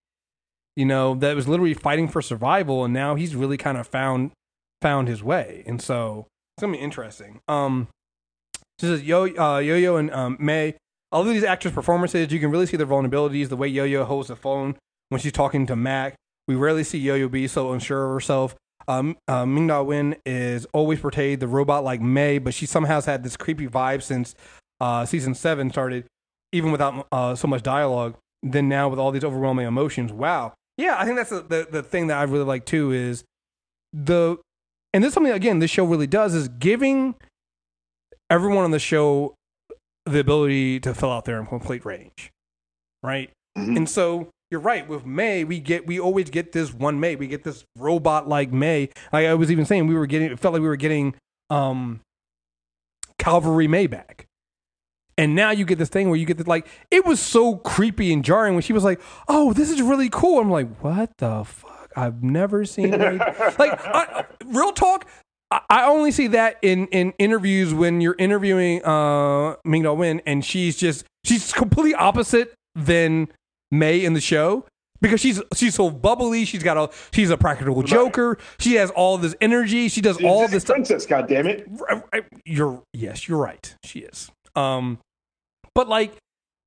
You 0.75 0.85
know, 0.85 1.15
that 1.15 1.35
was 1.35 1.47
literally 1.47 1.73
fighting 1.73 2.07
for 2.07 2.21
survival 2.21 2.85
and 2.85 2.93
now 2.93 3.15
he's 3.15 3.35
really 3.35 3.57
kind 3.57 3.77
of 3.77 3.87
found 3.87 4.31
found 4.81 5.07
his 5.07 5.21
way. 5.23 5.63
And 5.67 5.81
so 5.81 6.27
it's 6.55 6.61
gonna 6.61 6.73
be 6.73 6.79
interesting. 6.79 7.41
Um 7.47 7.87
this 8.79 8.89
is 8.89 9.03
Yo 9.03 9.23
uh, 9.37 9.59
Yo 9.59 9.75
Yo 9.75 9.95
and 9.97 10.11
um, 10.11 10.37
May. 10.39 10.75
All 11.11 11.21
of 11.21 11.27
these 11.27 11.43
actors' 11.43 11.73
performances, 11.73 12.31
you 12.31 12.39
can 12.39 12.49
really 12.49 12.65
see 12.65 12.77
their 12.77 12.87
vulnerabilities. 12.87 13.49
The 13.49 13.57
way 13.57 13.67
Yo 13.67 13.83
Yo 13.83 14.05
holds 14.05 14.29
the 14.29 14.35
phone 14.35 14.75
when 15.09 15.19
she's 15.21 15.33
talking 15.33 15.67
to 15.67 15.75
Mack. 15.75 16.15
We 16.47 16.55
rarely 16.55 16.83
see 16.83 16.97
Yo 16.97 17.13
Yo 17.15 17.27
be 17.27 17.47
so 17.47 17.73
unsure 17.73 18.05
of 18.05 18.13
herself. 18.13 18.55
Um, 18.91 19.17
uh, 19.27 19.45
Ming 19.45 19.67
Na 19.67 19.81
Wen 19.81 20.15
is 20.25 20.65
always 20.73 20.99
portrayed 20.99 21.39
the 21.39 21.47
robot 21.47 21.83
like 21.83 22.01
May, 22.01 22.39
but 22.39 22.53
she 22.53 22.65
somehow 22.65 22.95
has 22.95 23.05
had 23.05 23.23
this 23.23 23.37
creepy 23.37 23.67
vibe 23.67 24.01
since 24.01 24.35
uh, 24.81 25.05
season 25.05 25.33
seven 25.33 25.69
started, 25.69 26.05
even 26.51 26.71
without 26.71 27.07
uh, 27.11 27.35
so 27.35 27.47
much 27.47 27.63
dialogue. 27.63 28.15
Then 28.43 28.67
now 28.67 28.89
with 28.89 28.99
all 28.99 29.11
these 29.11 29.23
overwhelming 29.23 29.67
emotions, 29.67 30.11
wow, 30.11 30.53
yeah, 30.77 30.95
I 30.97 31.05
think 31.05 31.15
that's 31.17 31.29
the, 31.29 31.41
the 31.41 31.67
the 31.71 31.83
thing 31.83 32.07
that 32.07 32.17
I 32.17 32.23
really 32.23 32.43
like 32.43 32.65
too 32.65 32.91
is 32.91 33.23
the 33.93 34.37
and 34.93 35.03
this 35.03 35.09
is 35.09 35.13
something 35.13 35.31
again 35.31 35.59
this 35.59 35.71
show 35.71 35.85
really 35.85 36.07
does 36.07 36.33
is 36.33 36.47
giving 36.47 37.15
everyone 38.29 38.63
on 38.63 38.71
the 38.71 38.79
show 38.79 39.35
the 40.05 40.19
ability 40.19 40.79
to 40.79 40.93
fill 40.93 41.11
out 41.11 41.25
their 41.25 41.43
complete 41.45 41.85
range, 41.85 42.31
right? 43.03 43.29
Mhm. 43.57 43.77
And 43.77 43.89
so 43.89 44.29
you're 44.51 44.59
right 44.59 44.87
with 44.87 45.05
May. 45.05 45.43
We 45.45 45.59
get 45.59 45.87
we 45.87 45.99
always 45.99 46.29
get 46.29 46.51
this 46.51 46.73
one 46.73 46.99
May. 46.99 47.15
We 47.15 47.27
get 47.27 47.43
this 47.43 47.63
robot 47.77 48.27
like 48.27 48.51
May. 48.51 48.89
Like 49.11 49.25
I 49.25 49.33
was 49.33 49.49
even 49.49 49.65
saying, 49.65 49.87
we 49.87 49.95
were 49.95 50.05
getting 50.05 50.29
it 50.31 50.39
felt 50.39 50.53
like 50.53 50.61
we 50.61 50.67
were 50.67 50.75
getting 50.75 51.15
um 51.49 52.01
Cavalry 53.17 53.67
May 53.67 53.87
back. 53.87 54.27
And 55.17 55.35
now 55.35 55.51
you 55.51 55.65
get 55.65 55.77
this 55.77 55.89
thing 55.89 56.09
where 56.09 56.17
you 56.17 56.25
get 56.25 56.37
this 56.37 56.47
like 56.47 56.67
it 56.89 57.05
was 57.05 57.19
so 57.19 57.55
creepy 57.55 58.11
and 58.11 58.23
jarring 58.25 58.53
when 58.53 58.63
she 58.63 58.73
was 58.73 58.83
like, 58.83 58.99
"Oh, 59.27 59.53
this 59.53 59.69
is 59.69 59.81
really 59.81 60.09
cool." 60.09 60.39
I'm 60.39 60.49
like, 60.51 60.79
"What 60.81 61.11
the 61.17 61.43
fuck? 61.45 61.91
I've 61.95 62.23
never 62.23 62.65
seen 62.65 62.91
May." 62.91 63.17
like 63.59 63.79
I, 63.85 64.25
real 64.45 64.71
talk. 64.73 65.05
I- 65.51 65.61
I 65.69 65.85
only 65.85 66.11
see 66.11 66.27
that 66.27 66.57
in, 66.61 66.87
in 66.87 67.13
interviews 67.19 67.73
when 67.73 67.99
you're 67.99 68.15
interviewing 68.17 68.83
uh, 68.85 69.55
Ming 69.65 69.83
Na 69.83 69.91
Wen 69.93 70.21
and 70.25 70.43
she's 70.45 70.77
just 70.77 71.03
she's 71.25 71.51
completely 71.51 71.93
opposite 71.93 72.53
than 72.73 73.27
May 73.71 74.03
in 74.03 74.13
the 74.13 74.21
show 74.21 74.65
because 75.01 75.19
she's 75.21 75.41
she's 75.55 75.73
so 75.75 75.89
bubbly. 75.89 76.45
She's 76.45 76.63
got 76.63 76.77
a 76.77 76.89
she's 77.13 77.29
a 77.29 77.37
practical 77.37 77.81
joker. 77.83 78.37
She 78.59 78.75
has 78.75 78.91
all 78.91 79.17
this 79.17 79.35
energy. 79.41 79.87
She 79.89 80.01
does 80.01 80.17
She's 80.17 80.25
all 80.25 80.47
this 80.47 80.63
stuff. 80.63 80.75
princess, 80.75 81.05
God 81.05 81.27
damn 81.27 81.47
it! 81.47 81.67
I- 81.89 82.03
I- 82.13 82.21
You're 82.45 82.83
yes, 82.93 83.27
you're 83.27 83.39
right. 83.39 83.73
She 83.83 83.99
is. 83.99 84.29
Um, 84.55 84.99
but 85.73 85.87
like 85.87 86.13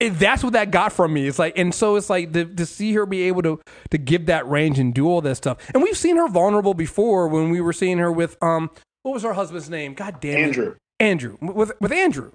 it, 0.01 0.11
that's 0.19 0.43
what 0.43 0.55
that 0.55 0.71
got 0.73 0.93
from 0.93 1.13
me. 1.13 1.29
It's 1.29 1.39
like, 1.39 1.57
and 1.57 1.73
so 1.73 1.95
it's 1.97 2.11
like 2.11 2.33
to, 2.33 2.45
to 2.47 2.67
see 2.67 2.95
her 2.95 3.07
be 3.07 3.23
able 3.23 3.43
to 3.43 3.61
to 3.91 3.99
give 3.99 4.27
that 4.27 4.49
range 4.49 4.79
and 4.79 4.93
do 4.93 5.07
all 5.07 5.21
that 5.21 5.37
stuff. 5.37 5.59
And 5.73 5.83
we've 5.83 5.97
seen 5.97 6.17
her 6.17 6.27
vulnerable 6.29 6.75
before 6.75 7.29
when 7.29 7.51
we 7.51 7.61
were 7.61 7.73
seeing 7.73 7.99
her 7.99 8.11
with 8.11 8.37
um, 8.43 8.71
what 9.03 9.13
was 9.13 9.23
her 9.23 9.35
husband's 9.35 9.71
name? 9.71 9.95
God 9.95 10.21
damn 10.21 10.39
it, 10.39 10.43
Andrew. 10.43 10.75
Andrew 10.99 11.37
with 11.41 11.73
with 11.81 11.93
Andrew, 11.93 12.33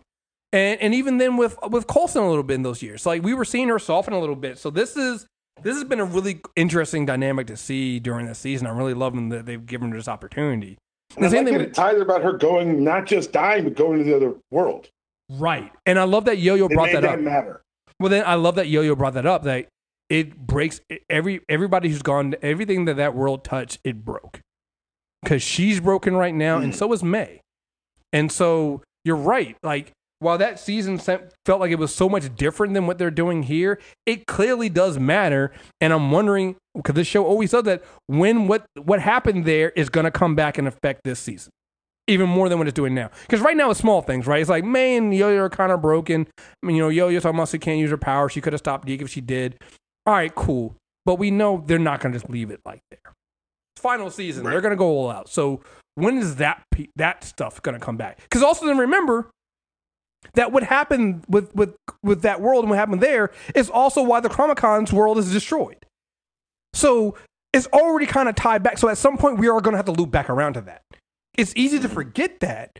and 0.51 0.81
and 0.81 0.93
even 0.95 1.17
then 1.17 1.38
with 1.38 1.57
with 1.69 1.88
Coulson 1.88 2.23
a 2.23 2.27
little 2.29 2.43
bit 2.43 2.55
in 2.55 2.63
those 2.63 2.81
years. 2.81 3.05
Like 3.05 3.23
we 3.23 3.33
were 3.33 3.45
seeing 3.45 3.67
her 3.69 3.79
soften 3.79 4.13
a 4.13 4.19
little 4.19 4.35
bit. 4.35 4.57
So 4.57 4.69
this 4.69 4.95
is 4.97 5.25
this 5.62 5.75
has 5.75 5.83
been 5.83 5.99
a 5.99 6.05
really 6.05 6.41
interesting 6.55 7.05
dynamic 7.05 7.47
to 7.47 7.57
see 7.57 7.99
during 7.99 8.25
this 8.25 8.39
season. 8.39 8.65
I'm 8.67 8.77
really 8.77 8.93
loving 8.93 9.29
that 9.29 9.45
they've 9.45 9.65
given 9.65 9.91
her 9.91 9.97
this 9.97 10.07
opportunity. 10.07 10.77
And 11.15 11.25
The 11.25 11.29
same 11.29 11.38
like 11.39 11.45
thing 11.47 11.57
with- 11.57 11.67
it 11.69 11.73
ties 11.73 11.99
about 11.99 12.23
her 12.23 12.33
going, 12.33 12.83
not 12.83 13.05
just 13.05 13.31
dying, 13.31 13.63
but 13.65 13.75
going 13.75 13.97
to 13.99 14.03
the 14.05 14.15
other 14.15 14.35
world. 14.51 14.89
Right. 15.29 15.71
And 15.85 15.99
I 15.99 16.03
love 16.05 16.25
that 16.25 16.38
Yo 16.38 16.55
Yo 16.55 16.69
brought 16.69 16.91
that 16.91 17.01
that 17.01 17.13
up. 17.15 17.19
matter. 17.19 17.62
Well, 17.99 18.09
then 18.09 18.23
I 18.25 18.35
love 18.35 18.55
that 18.55 18.67
Yo 18.67 18.81
Yo 18.81 18.95
brought 18.95 19.13
that 19.15 19.25
up. 19.25 19.43
That 19.43 19.67
it 20.09 20.35
breaks 20.38 20.81
every 21.09 21.41
everybody 21.49 21.89
who's 21.89 22.01
gone 22.01 22.35
everything 22.41 22.85
that 22.85 22.95
that 22.97 23.13
world 23.13 23.43
touched. 23.43 23.79
It 23.83 24.03
broke 24.05 24.39
because 25.21 25.43
she's 25.43 25.79
broken 25.81 26.15
right 26.15 26.33
now, 26.33 26.57
and 26.59 26.71
Mm. 26.73 26.75
so 26.75 26.91
is 26.93 27.03
May. 27.03 27.41
And 28.13 28.31
so 28.31 28.81
you're 29.03 29.15
right. 29.17 29.57
Like 29.62 29.91
while 30.19 30.38
that 30.38 30.60
season 30.60 30.97
felt 30.97 31.60
like 31.60 31.71
it 31.71 31.79
was 31.79 31.95
so 31.95 32.10
much 32.10 32.34
different 32.36 32.73
than 32.73 32.88
what 32.88 32.97
they're 32.97 33.10
doing 33.10 33.43
here, 33.43 33.79
it 34.05 34.27
clearly 34.27 34.69
does 34.69 34.99
matter. 34.99 35.51
And 35.79 35.93
I'm 35.93 36.12
wondering 36.12 36.58
because 36.75 36.95
this 36.95 37.08
show 37.08 37.25
always 37.25 37.51
does 37.51 37.63
that 37.63 37.84
when 38.08 38.47
what 38.47 38.65
what 38.84 38.99
happened 39.01 39.45
there 39.45 39.69
is 39.71 39.89
going 39.89 40.03
to 40.03 40.12
come 40.12 40.36
back 40.36 40.58
and 40.58 40.67
affect 40.67 41.01
this 41.03 41.19
season. 41.19 41.51
Even 42.08 42.27
more 42.27 42.49
than 42.49 42.58
what 42.58 42.67
it's 42.67 42.75
doing 42.75 42.95
now. 42.95 43.12
Because 43.21 43.39
right 43.39 43.55
now 43.55 43.69
it's 43.69 43.79
small 43.79 44.01
things, 44.01 44.25
right? 44.25 44.41
It's 44.41 44.49
like 44.49 44.63
May 44.63 44.97
and 44.97 45.13
Yo 45.15 45.29
Yo 45.29 45.43
are 45.43 45.49
kind 45.49 45.71
of 45.71 45.79
broken. 45.82 46.27
I 46.39 46.65
mean, 46.65 46.75
you 46.75 46.82
know, 46.82 46.89
Yo 46.89 47.08
Yo 47.08 47.19
talking 47.19 47.38
about 47.38 47.49
she 47.49 47.60
can't 47.60 47.79
use 47.79 47.91
her 47.91 47.97
power. 47.97 48.27
She 48.29 48.41
could 48.41 48.51
have 48.51 48.60
stopped 48.60 48.88
Deke 48.88 49.03
if 49.03 49.10
she 49.10 49.21
did. 49.21 49.58
All 50.08 50.15
right, 50.15 50.34
cool. 50.34 50.75
But 51.05 51.15
we 51.15 51.29
know 51.29 51.63
they're 51.65 51.77
not 51.77 52.01
going 52.01 52.12
to 52.12 52.19
just 52.19 52.29
leave 52.29 52.49
it 52.49 52.62
like 52.65 52.82
there. 52.89 53.13
Final 53.77 54.10
season. 54.10 54.43
They're 54.43 54.60
going 54.60 54.71
to 54.71 54.75
go 54.75 54.88
all 54.88 55.12
out. 55.12 55.29
So 55.29 55.62
when 55.95 56.17
is 56.17 56.38
that 56.38 56.63
pe- 56.71 56.88
that 56.95 57.23
stuff 57.23 57.62
going 57.62 57.79
to 57.79 57.86
come 57.86 57.95
back? 57.95 58.19
Because 58.23 58.41
also 58.41 58.65
then 58.65 58.77
remember 58.79 59.29
that 60.34 60.51
what 60.51 60.63
happened 60.63 61.23
with 61.27 61.53
with 61.55 61.75
with 62.03 62.21
that 62.21 62.41
world 62.41 62.63
and 62.63 62.69
what 62.69 62.79
happened 62.79 63.01
there 63.01 63.32
is 63.55 63.69
also 63.69 64.01
why 64.01 64.19
the 64.19 64.29
Chronicom's 64.29 64.93
world 64.93 65.17
is 65.17 65.32
destroyed. 65.32 65.86
So 66.73 67.15
it's 67.53 67.67
already 67.67 68.05
kind 68.05 68.29
of 68.29 68.36
tied 68.36 68.63
back. 68.63 68.77
So 68.77 68.89
at 68.89 68.97
some 68.97 69.17
point 69.17 69.39
we 69.39 69.47
are 69.47 69.62
going 69.62 69.73
to 69.73 69.77
have 69.77 69.86
to 69.86 69.91
loop 69.91 70.12
back 70.12 70.29
around 70.29 70.53
to 70.53 70.62
that. 70.62 70.82
It's 71.38 71.53
easy 71.55 71.79
to 71.79 71.89
forget 71.89 72.39
that 72.41 72.79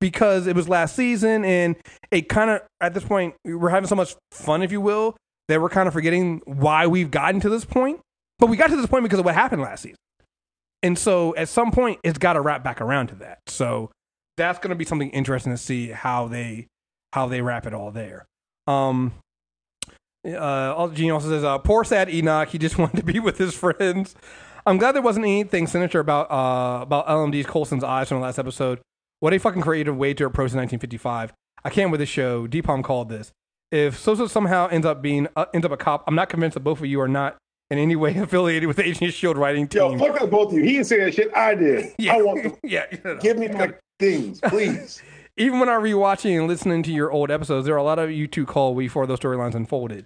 because 0.00 0.46
it 0.46 0.56
was 0.56 0.68
last 0.68 0.96
season 0.96 1.44
and 1.44 1.76
it 2.10 2.28
kind 2.28 2.50
of 2.50 2.62
at 2.80 2.94
this 2.94 3.04
point 3.04 3.34
we're 3.44 3.70
having 3.70 3.88
so 3.88 3.94
much 3.94 4.16
fun, 4.32 4.62
if 4.62 4.72
you 4.72 4.80
will, 4.80 5.16
that 5.48 5.60
we're 5.60 5.68
kind 5.68 5.86
of 5.86 5.94
forgetting 5.94 6.42
why 6.44 6.86
we've 6.86 7.10
gotten 7.10 7.40
to 7.40 7.48
this 7.48 7.64
point. 7.64 8.00
But 8.38 8.48
we 8.48 8.56
got 8.56 8.70
to 8.70 8.76
this 8.76 8.86
point 8.86 9.04
because 9.04 9.20
of 9.20 9.24
what 9.24 9.34
happened 9.34 9.62
last 9.62 9.82
season. 9.82 9.96
And 10.82 10.98
so 10.98 11.34
at 11.36 11.48
some 11.48 11.70
point 11.70 12.00
it's 12.02 12.18
got 12.18 12.32
to 12.32 12.40
wrap 12.40 12.64
back 12.64 12.80
around 12.80 13.08
to 13.08 13.14
that. 13.16 13.38
So 13.46 13.90
that's 14.36 14.58
going 14.58 14.70
to 14.70 14.76
be 14.76 14.84
something 14.84 15.10
interesting 15.10 15.52
to 15.52 15.58
see 15.58 15.88
how 15.88 16.28
they 16.28 16.68
how 17.12 17.26
they 17.26 17.42
wrap 17.42 17.66
it 17.66 17.74
all 17.74 17.90
there. 17.90 18.26
Um 18.66 19.12
uh 20.26 20.88
Gene 20.88 21.10
also 21.10 21.28
says 21.28 21.44
uh 21.44 21.58
poor 21.58 21.84
sad 21.84 22.08
Enoch, 22.08 22.48
he 22.48 22.58
just 22.58 22.78
wanted 22.78 22.98
to 22.98 23.04
be 23.04 23.18
with 23.18 23.38
his 23.38 23.54
friends. 23.54 24.14
I'm 24.64 24.78
glad 24.78 24.92
there 24.92 25.02
wasn't 25.02 25.26
anything 25.26 25.66
sinister 25.66 26.00
about 26.00 26.30
uh 26.30 26.82
about 26.82 27.06
LMD's 27.06 27.46
Coulson's 27.46 27.84
eyes 27.84 28.08
from 28.08 28.18
the 28.18 28.22
last 28.22 28.38
episode. 28.38 28.80
What 29.20 29.32
a 29.32 29.38
fucking 29.38 29.62
creative 29.62 29.96
way 29.96 30.14
to 30.14 30.24
approach 30.24 30.52
1955. 30.52 31.32
I 31.64 31.70
can't 31.70 31.90
with 31.90 32.00
this 32.00 32.08
show. 32.08 32.48
Dpalm 32.48 32.82
called 32.82 33.08
this. 33.08 33.30
If 33.70 33.96
Sousa 33.96 34.28
somehow 34.28 34.66
ends 34.68 34.86
up 34.86 35.00
being 35.00 35.28
uh, 35.36 35.46
ends 35.54 35.64
up 35.64 35.72
a 35.72 35.76
cop, 35.76 36.04
I'm 36.06 36.14
not 36.14 36.28
convinced 36.28 36.54
that 36.54 36.60
both 36.60 36.80
of 36.80 36.86
you 36.86 37.00
are 37.00 37.08
not 37.08 37.36
in 37.72 37.78
any 37.78 37.96
way 37.96 38.14
affiliated 38.16 38.66
with 38.68 38.78
Agent 38.78 39.14
Shield 39.14 39.38
writing 39.38 39.66
team. 39.66 39.80
Yo, 39.80 39.98
fuck 39.98 40.20
up 40.20 40.30
both 40.30 40.52
of 40.52 40.58
you. 40.58 40.62
He 40.62 40.72
didn't 40.72 40.86
say 40.86 41.00
that 41.00 41.14
shit. 41.14 41.34
I 41.34 41.54
did. 41.54 41.94
yeah, 41.98 42.14
I 42.16 42.22
want 42.22 42.42
them. 42.42 42.56
yeah. 42.62 42.84
no, 43.04 43.14
no. 43.14 43.20
Give 43.20 43.38
me 43.38 43.48
my 43.48 43.72
things, 43.98 44.40
please. 44.40 45.02
even 45.38 45.58
when 45.58 45.68
I'm 45.68 45.80
rewatching 45.82 46.38
and 46.38 46.46
listening 46.46 46.82
to 46.84 46.92
your 46.92 47.10
old 47.10 47.30
episodes, 47.30 47.64
there 47.66 47.74
are 47.74 47.78
a 47.78 47.82
lot 47.82 47.98
of 47.98 48.10
you 48.10 48.26
two 48.26 48.44
call 48.44 48.74
before 48.74 49.06
those 49.06 49.20
storylines 49.20 49.54
unfolded. 49.54 50.04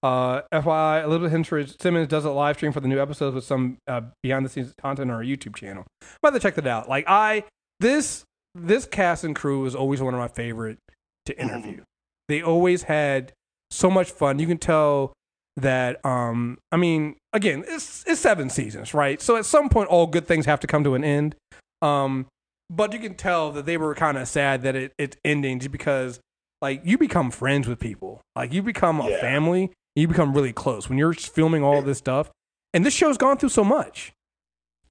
Uh, 0.00 0.42
FYI, 0.54 1.02
Elizabeth 1.02 1.32
Henstridge 1.32 1.82
Simmons 1.82 2.06
does 2.06 2.24
a 2.24 2.30
live 2.30 2.54
stream 2.54 2.70
for 2.70 2.78
the 2.78 2.86
new 2.86 3.00
episodes 3.00 3.34
with 3.34 3.42
some 3.42 3.78
uh, 3.88 4.02
behind 4.22 4.44
the 4.44 4.48
scenes 4.48 4.72
content 4.80 5.10
on 5.10 5.16
our 5.16 5.24
YouTube 5.24 5.56
channel. 5.56 5.84
To 6.24 6.38
check 6.38 6.54
that 6.54 6.66
out. 6.68 6.88
Like 6.88 7.04
I, 7.08 7.44
this 7.80 8.22
this 8.54 8.86
cast 8.86 9.24
and 9.24 9.34
crew 9.34 9.64
is 9.66 9.74
always 9.74 10.00
one 10.00 10.14
of 10.14 10.20
my 10.20 10.28
favorite 10.28 10.78
to 11.26 11.40
interview. 11.40 11.82
They 12.28 12.42
always 12.42 12.84
had 12.84 13.32
so 13.72 13.90
much 13.90 14.12
fun. 14.12 14.38
You 14.38 14.46
can 14.46 14.58
tell 14.58 15.14
that. 15.60 16.04
Um, 16.04 16.58
I 16.72 16.76
mean, 16.76 17.16
again, 17.32 17.64
it's 17.66 18.04
it's 18.06 18.20
seven 18.20 18.50
seasons, 18.50 18.94
right? 18.94 19.20
So 19.20 19.36
at 19.36 19.44
some 19.46 19.68
point, 19.68 19.88
all 19.88 20.06
good 20.06 20.26
things 20.26 20.46
have 20.46 20.60
to 20.60 20.66
come 20.66 20.84
to 20.84 20.94
an 20.94 21.04
end. 21.04 21.34
Um, 21.82 22.26
but 22.70 22.92
you 22.92 22.98
can 22.98 23.14
tell 23.14 23.50
that 23.52 23.66
they 23.66 23.76
were 23.76 23.94
kind 23.94 24.18
of 24.18 24.28
sad 24.28 24.62
that 24.62 24.76
it, 24.76 24.92
it's 24.98 25.16
ending 25.24 25.58
just 25.60 25.72
because 25.72 26.20
like 26.60 26.82
you 26.84 26.98
become 26.98 27.30
friends 27.30 27.66
with 27.68 27.78
people 27.78 28.20
like 28.36 28.52
you 28.52 28.62
become 28.62 29.00
a 29.00 29.08
Yeah. 29.08 29.20
family 29.20 29.70
you 29.94 30.06
become 30.08 30.34
really 30.34 30.52
close 30.52 30.88
when 30.88 30.98
you're 30.98 31.14
filming 31.14 31.62
all 31.62 31.80
this 31.82 31.98
stuff 31.98 32.30
and 32.74 32.84
this 32.84 32.92
show's 32.92 33.16
gone 33.16 33.38
through 33.38 33.48
so 33.50 33.62
much 33.64 34.12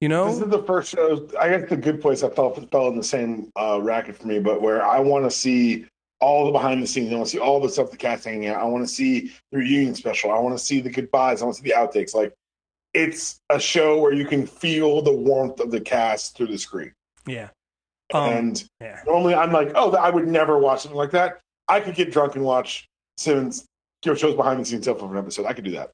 you 0.00 0.08
know, 0.08 0.26
This 0.30 0.42
is 0.42 0.48
the 0.48 0.62
first 0.62 0.92
show. 0.92 1.28
I 1.40 1.48
guess 1.48 1.68
the 1.68 1.76
good 1.76 2.00
place 2.00 2.22
I 2.22 2.30
felt 2.30 2.70
fell 2.70 2.86
in 2.86 2.96
the 2.96 3.02
same 3.02 3.50
uh, 3.56 3.80
racket 3.82 4.16
for 4.16 4.28
me, 4.28 4.38
but 4.38 4.62
where 4.62 4.80
I 4.84 5.00
want 5.00 5.24
to 5.24 5.30
see 5.30 5.86
all 6.20 6.46
the 6.46 6.52
behind 6.52 6.82
the 6.82 6.86
scenes. 6.86 7.12
I 7.12 7.16
want 7.16 7.26
to 7.26 7.30
see 7.30 7.38
all 7.38 7.60
the 7.60 7.68
stuff 7.68 7.90
the 7.90 7.96
cast 7.96 8.24
hanging 8.24 8.48
out. 8.48 8.60
I 8.60 8.64
want 8.64 8.86
to 8.86 8.92
see 8.92 9.32
the 9.52 9.58
reunion 9.58 9.94
special. 9.94 10.30
I 10.30 10.38
want 10.38 10.58
to 10.58 10.64
see 10.64 10.80
the 10.80 10.90
goodbyes. 10.90 11.40
I 11.40 11.44
want 11.44 11.56
to 11.56 11.62
see 11.62 11.68
the 11.68 11.76
outtakes. 11.76 12.14
Like 12.14 12.34
it's 12.94 13.40
a 13.50 13.60
show 13.60 14.00
where 14.00 14.12
you 14.12 14.24
can 14.24 14.46
feel 14.46 15.02
the 15.02 15.12
warmth 15.12 15.60
of 15.60 15.70
the 15.70 15.80
cast 15.80 16.36
through 16.36 16.48
the 16.48 16.58
screen. 16.58 16.92
yeah 17.26 17.48
um, 18.14 18.30
and 18.30 18.64
yeah 18.80 19.00
normally 19.06 19.34
I'm 19.34 19.52
like, 19.52 19.72
oh, 19.74 19.94
I 19.94 20.10
would 20.10 20.26
never 20.26 20.58
watch 20.58 20.82
something 20.82 20.96
like 20.96 21.10
that. 21.12 21.40
I 21.68 21.80
could 21.80 21.94
get 21.94 22.10
drunk 22.10 22.34
and 22.34 22.44
watch 22.44 22.88
Simmons 23.18 23.66
you 24.04 24.12
know, 24.12 24.16
shows 24.16 24.34
behind 24.34 24.60
the 24.60 24.64
scenes 24.64 24.84
stuff 24.84 25.02
of 25.02 25.10
an 25.10 25.18
episode. 25.18 25.46
I 25.46 25.52
could 25.52 25.64
do 25.64 25.72
that. 25.72 25.90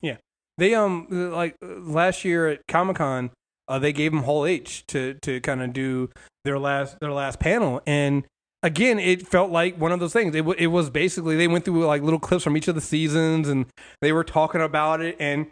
Yeah. 0.00 0.16
They 0.58 0.74
um 0.74 1.06
like 1.10 1.56
last 1.60 2.24
year 2.24 2.48
at 2.48 2.60
comic-con 2.68 3.30
uh, 3.68 3.78
they 3.78 3.92
gave 3.92 4.12
them 4.12 4.22
Hall 4.22 4.46
H 4.46 4.86
to 4.88 5.14
to 5.22 5.40
kind 5.40 5.62
of 5.62 5.72
do 5.72 6.10
their 6.44 6.58
last 6.58 7.00
their 7.00 7.12
last 7.12 7.40
panel 7.40 7.82
and 7.86 8.24
again 8.62 8.98
it 8.98 9.26
felt 9.26 9.50
like 9.50 9.78
one 9.78 9.92
of 9.92 10.00
those 10.00 10.12
things 10.12 10.34
it, 10.34 10.38
w- 10.38 10.58
it 10.58 10.68
was 10.68 10.90
basically 10.90 11.36
they 11.36 11.48
went 11.48 11.64
through 11.64 11.84
like 11.84 12.02
little 12.02 12.18
clips 12.18 12.44
from 12.44 12.56
each 12.56 12.68
of 12.68 12.74
the 12.74 12.80
seasons 12.80 13.48
and 13.48 13.66
they 14.00 14.12
were 14.12 14.24
talking 14.24 14.60
about 14.60 15.00
it 15.00 15.16
and 15.20 15.46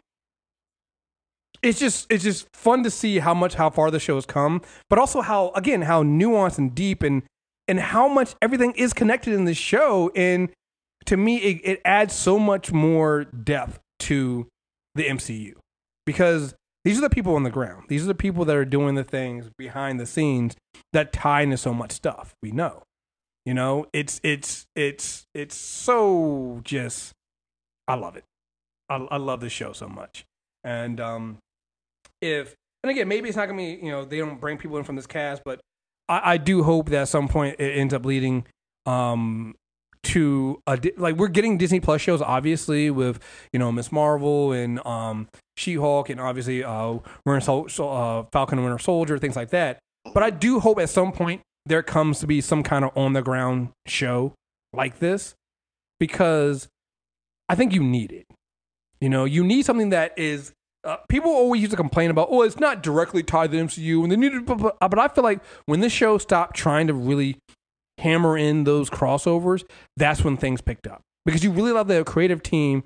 it's 1.62 1.79
just 1.79 2.07
it's 2.11 2.25
just 2.25 2.47
fun 2.55 2.83
to 2.83 2.90
see 2.90 3.19
how 3.19 3.35
much 3.35 3.55
how 3.55 3.71
far 3.71 3.90
the 3.90 4.01
show 4.01 4.14
has 4.17 4.27
come 4.27 4.61
but 4.90 4.99
also 4.99 5.21
how 5.21 5.51
again 5.51 5.83
how 5.83 6.03
nuanced 6.03 6.59
and 6.59 6.75
deep 6.75 7.03
and 7.03 7.23
and 7.69 7.81
how 7.81 8.09
much 8.09 8.35
everything 8.43 8.73
is 8.73 8.93
connected 8.93 9.33
in 9.33 9.45
this 9.45 9.57
show 9.57 10.11
and 10.14 10.51
to 11.07 11.17
me 11.17 11.37
it, 11.38 11.61
it 11.64 11.81
adds 11.85 12.14
so 12.14 12.38
much 12.38 12.73
more 12.73 13.25
depth 13.25 13.79
to 13.99 14.47
the 14.95 15.05
MCU 15.05 15.55
because 16.07 16.55
these 16.85 16.99
are 16.99 17.03
the 17.03 17.11
people 17.11 17.35
on 17.35 17.43
the 17.43 17.51
ground. 17.51 17.85
These 17.88 18.05
are 18.05 18.09
the 18.09 18.14
people 18.14 18.45
that 18.45 18.57
are 18.57 18.64
doing 18.64 18.95
the 18.95 19.05
things 19.05 19.49
behind 19.57 19.99
the 19.99 20.07
scenes 20.07 20.55
that 20.93 21.12
tie 21.12 21.40
into 21.43 21.57
so 21.57 21.73
much 21.73 21.93
stuff. 21.93 22.35
We 22.43 22.53
know, 22.53 22.83
you 23.44 23.54
know, 23.54 23.87
it's 23.92 24.20
it's 24.22 24.66
it's 24.74 25.26
it's 25.35 25.57
so 25.57 26.61
just. 26.64 27.12
I 27.87 27.94
love 27.96 28.16
it. 28.16 28.24
I, 28.88 28.96
I 28.96 29.16
love 29.18 29.40
this 29.40 29.52
show 29.52 29.72
so 29.72 29.88
much, 29.88 30.24
and 30.62 30.98
um, 31.00 31.38
if 32.22 32.54
and 32.83 32.90
again, 32.90 33.09
maybe 33.09 33.28
it's 33.28 33.37
not 33.37 33.46
gonna 33.46 33.59
be 33.59 33.78
you 33.83 33.90
know 33.90 34.04
they 34.04 34.18
don't 34.18 34.40
bring 34.40 34.59
people 34.59 34.78
in 34.78 34.85
from 34.85 34.96
this 34.96 35.07
cast, 35.07 35.42
but 35.44 35.61
I, 36.09 36.33
I 36.33 36.37
do 36.37 36.62
hope 36.62 36.88
that 36.90 37.02
at 37.02 37.09
some 37.09 37.28
point 37.28 37.57
it 37.59 37.78
ends 37.78 37.94
up 37.94 38.04
leading 38.04 38.46
um 38.87 39.54
to 40.02 40.61
a 40.66 40.78
like 40.98 41.16
we're 41.16 41.28
getting 41.28 41.57
Disney 41.57 41.80
Plus 41.80 42.00
shows 42.00 42.20
obviously 42.20 42.90
with 42.90 43.18
you 43.52 43.59
know 43.59 43.72
Miss 43.72 43.90
Marvel 43.90 44.52
and 44.52 44.85
um 44.87 45.28
She 45.57 45.74
Hulk 45.76 46.11
and 46.11 46.20
obviously 46.20 46.62
uh 46.62 46.98
Winter 47.24 47.40
Sol- 47.40 47.68
uh, 47.68 48.24
Falcon 48.30 48.59
and 48.59 48.66
Winter 48.66 48.78
Soldier 48.78 49.18
things 49.18 49.37
like 49.37 49.50
that. 49.50 49.78
But 50.12 50.22
I 50.22 50.30
do 50.30 50.61
hope 50.61 50.78
at 50.78 50.90
some 50.90 51.12
point 51.12 51.40
there 51.66 51.83
comes 51.83 52.20
to 52.20 52.27
be 52.27 52.40
some 52.40 52.62
kind 52.62 52.85
of 52.85 52.96
on 52.96 53.12
the 53.12 53.22
ground 53.22 53.70
show 53.87 54.35
like 54.72 54.98
this 54.98 55.35
because 55.98 56.68
I 57.48 57.55
think 57.55 57.72
you 57.72 57.83
need 57.83 58.12
it. 58.12 58.27
You 59.00 59.09
know, 59.09 59.24
you 59.24 59.44
need 59.44 59.64
something 59.64 59.90
that 59.90 60.18
is. 60.18 60.53
Uh, 60.83 60.96
people 61.09 61.31
always 61.31 61.62
used 61.62 61.70
to 61.70 61.79
complain 61.79 62.11
about, 62.11 62.29
oh, 62.31 62.42
it's 62.42 62.59
not 62.61 62.83
directly 62.83 63.22
tied 63.22 63.50
to 63.50 63.57
the 63.57 63.62
MCU, 63.62 64.03
and 64.03 64.12
they 64.12 64.16
need 64.16 64.44
but 64.44 64.98
I 64.98 65.09
feel 65.09 65.24
like 65.24 65.40
when 65.64 65.81
this 65.81 65.94
show 65.94 66.18
stopped 66.18 66.55
trying 66.55 66.88
to 66.88 66.94
really 66.94 67.38
hammer 67.96 68.37
in 68.37 68.64
those 68.64 68.90
crossovers, 68.90 69.64
that's 69.96 70.22
when 70.22 70.37
things 70.37 70.61
picked 70.61 70.87
up 70.87 71.00
because 71.24 71.42
you 71.42 71.50
really 71.50 71.72
love 71.72 71.88
the 71.88 72.05
creative 72.05 72.42
team 72.42 72.85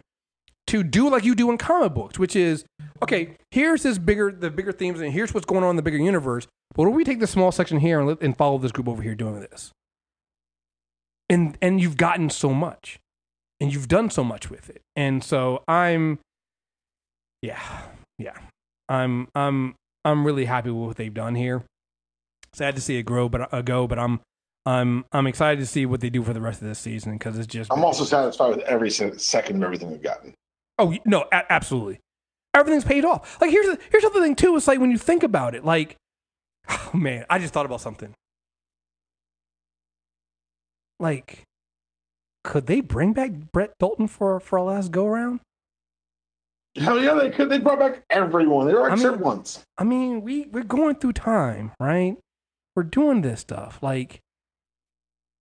to 0.68 0.82
do 0.82 1.10
like 1.10 1.24
you 1.24 1.34
do 1.34 1.50
in 1.50 1.58
comic 1.58 1.94
books, 1.94 2.18
which 2.18 2.36
is 2.36 2.64
okay. 3.02 3.36
Here's 3.50 3.82
this 3.82 3.98
bigger, 3.98 4.30
the 4.30 4.50
bigger 4.50 4.72
themes, 4.72 5.00
and 5.00 5.12
here's 5.12 5.34
what's 5.34 5.46
going 5.46 5.64
on 5.64 5.70
in 5.70 5.76
the 5.76 5.82
bigger 5.82 5.98
universe. 5.98 6.46
But 6.74 6.84
what 6.84 6.90
do 6.90 6.96
we 6.96 7.04
take 7.04 7.20
this 7.20 7.30
small 7.30 7.50
section 7.50 7.80
here 7.80 7.98
and, 7.98 8.08
let, 8.08 8.22
and 8.22 8.36
follow 8.36 8.58
this 8.58 8.72
group 8.72 8.88
over 8.88 9.02
here 9.02 9.14
doing 9.14 9.40
this? 9.40 9.72
And 11.28 11.58
and 11.60 11.80
you've 11.80 11.96
gotten 11.96 12.30
so 12.30 12.54
much, 12.54 12.98
and 13.60 13.72
you've 13.72 13.88
done 13.88 14.10
so 14.10 14.24
much 14.24 14.50
with 14.50 14.70
it, 14.70 14.80
and 14.96 15.22
so 15.22 15.62
I'm, 15.68 16.20
yeah, 17.42 17.60
yeah, 18.18 18.36
I'm 18.88 19.28
I'm 19.34 19.74
I'm 20.04 20.26
really 20.26 20.46
happy 20.46 20.70
with 20.70 20.86
what 20.86 20.96
they've 20.96 21.12
done 21.12 21.34
here. 21.34 21.64
Sad 22.54 22.76
to 22.76 22.80
see 22.80 22.96
it 22.96 23.02
grow, 23.02 23.28
but 23.28 23.52
uh, 23.52 23.60
go, 23.60 23.86
but 23.86 23.98
I'm 23.98 24.20
I'm 24.64 25.04
I'm 25.12 25.26
excited 25.26 25.60
to 25.60 25.66
see 25.66 25.84
what 25.84 26.00
they 26.00 26.08
do 26.08 26.22
for 26.22 26.32
the 26.32 26.40
rest 26.40 26.62
of 26.62 26.68
this 26.68 26.78
season 26.78 27.12
because 27.12 27.38
it's 27.38 27.46
just 27.46 27.70
I'm 27.70 27.84
also 27.84 28.04
satisfied 28.04 28.56
with 28.56 28.60
every 28.60 28.90
second 28.90 29.56
of 29.56 29.62
everything 29.62 29.90
we've 29.90 30.02
gotten. 30.02 30.34
Oh 30.78 30.94
no, 31.04 31.24
a- 31.32 31.52
absolutely. 31.52 31.98
Everything's 32.54 32.84
paid 32.84 33.04
off. 33.04 33.40
Like 33.40 33.50
here's 33.50 33.66
the, 33.66 33.78
here's 33.90 34.02
the 34.02 34.10
other 34.10 34.20
thing 34.20 34.34
too. 34.36 34.56
It's 34.56 34.66
like 34.68 34.80
when 34.80 34.90
you 34.90 34.98
think 34.98 35.22
about 35.22 35.54
it, 35.54 35.64
like, 35.64 35.96
oh 36.68 36.90
man, 36.94 37.24
I 37.30 37.38
just 37.38 37.52
thought 37.52 37.66
about 37.66 37.80
something. 37.80 38.14
Like, 41.00 41.42
could 42.44 42.66
they 42.66 42.80
bring 42.80 43.12
back 43.12 43.30
Brett 43.52 43.72
Dalton 43.78 44.08
for 44.08 44.40
for 44.40 44.56
a 44.56 44.62
last 44.64 44.90
go 44.90 45.06
round? 45.06 45.40
Hell 46.76 47.00
yeah, 47.02 47.14
they 47.14 47.30
could. 47.30 47.48
They 47.48 47.58
brought 47.58 47.78
back 47.78 48.02
everyone. 48.10 48.66
They 48.66 48.74
were 48.74 48.88
I 48.90 48.94
except 48.94 49.16
mean- 49.16 49.24
once. 49.24 49.64
I 49.78 49.84
mean, 49.84 50.22
we 50.22 50.46
we're 50.46 50.64
going 50.64 50.96
through 50.96 51.14
time, 51.14 51.72
right? 51.80 52.16
We're 52.76 52.82
doing 52.84 53.22
this 53.22 53.40
stuff, 53.40 53.78
like, 53.82 54.20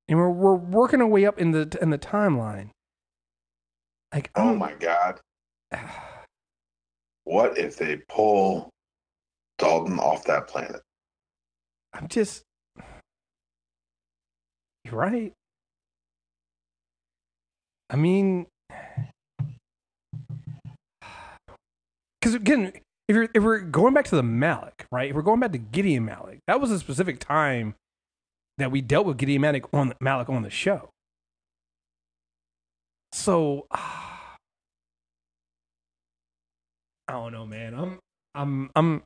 and 0.07 0.17
we're 0.17 0.29
we're 0.29 0.55
working 0.55 1.01
our 1.01 1.07
way 1.07 1.25
up 1.25 1.39
in 1.39 1.51
the 1.51 1.77
in 1.81 1.89
the 1.91 1.97
timeline. 1.99 2.69
Like, 4.13 4.31
Oh 4.35 4.49
I'm- 4.49 4.57
my 4.57 4.73
god. 4.73 5.19
What 7.23 7.57
if 7.57 7.75
they 7.77 7.97
pull 8.07 8.69
Dalton 9.57 9.99
off 9.99 10.23
that 10.25 10.47
planet? 10.47 10.81
I'm 11.93 12.07
just. 12.07 12.43
You're 14.85 14.95
right. 14.95 15.33
I 17.89 17.95
mean, 17.95 18.47
because 22.21 22.35
again, 22.35 22.71
if 23.07 23.15
you're 23.15 23.29
if 23.33 23.43
we're 23.43 23.59
going 23.59 23.93
back 23.93 24.05
to 24.05 24.15
the 24.15 24.23
Malik, 24.23 24.85
right? 24.91 25.09
If 25.09 25.15
we're 25.15 25.21
going 25.21 25.39
back 25.39 25.51
to 25.53 25.57
Gideon 25.57 26.05
Malik, 26.05 26.39
that 26.47 26.61
was 26.61 26.71
a 26.71 26.79
specific 26.79 27.19
time 27.19 27.75
that 28.57 28.71
we 28.71 28.81
dealt 28.81 29.05
with 29.05 29.17
Gideon 29.17 29.41
Malik 29.41 29.65
on 29.73 29.93
Malik 30.01 30.29
on 30.29 30.43
the 30.43 30.49
show. 30.49 30.89
So 33.11 33.67
I 37.07 37.13
don't 37.13 37.31
know, 37.31 37.45
man. 37.45 37.73
I'm 37.73 37.99
I'm 38.35 38.69
I'm 38.75 39.03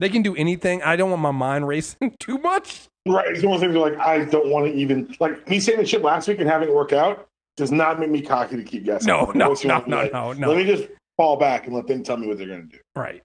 they 0.00 0.08
can 0.08 0.22
do 0.22 0.34
anything. 0.34 0.82
I 0.82 0.96
don't 0.96 1.10
want 1.10 1.22
my 1.22 1.30
mind 1.30 1.68
racing 1.74 2.16
too 2.18 2.38
much. 2.38 2.88
Right. 3.06 3.28
It's 3.28 3.44
one 3.44 3.54
of 3.54 3.60
those 3.60 3.68
things 3.68 3.78
where, 3.78 3.92
like, 3.92 4.00
I 4.00 4.24
don't 4.24 4.48
want 4.48 4.66
to 4.66 4.72
even, 4.72 5.14
like, 5.20 5.48
me 5.48 5.60
saying 5.60 5.78
the 5.78 5.86
shit 5.86 6.02
last 6.02 6.26
week 6.26 6.40
and 6.40 6.48
having 6.48 6.70
it 6.70 6.74
work 6.74 6.94
out 6.94 7.28
does 7.56 7.70
not 7.70 8.00
make 8.00 8.10
me 8.10 8.22
cocky 8.22 8.56
to 8.56 8.64
keep 8.64 8.84
guessing. 8.84 9.06
No, 9.06 9.30
no, 9.34 9.54
no, 9.64 9.84
no, 9.86 9.96
like, 9.96 10.12
no, 10.12 10.32
no. 10.32 10.48
Let 10.48 10.56
me 10.56 10.64
just 10.64 10.88
fall 11.16 11.36
back 11.36 11.66
and 11.66 11.74
let 11.74 11.86
them 11.86 12.02
tell 12.02 12.16
me 12.16 12.26
what 12.26 12.38
they're 12.38 12.46
going 12.46 12.68
to 12.68 12.76
do. 12.76 12.82
Right. 12.96 13.22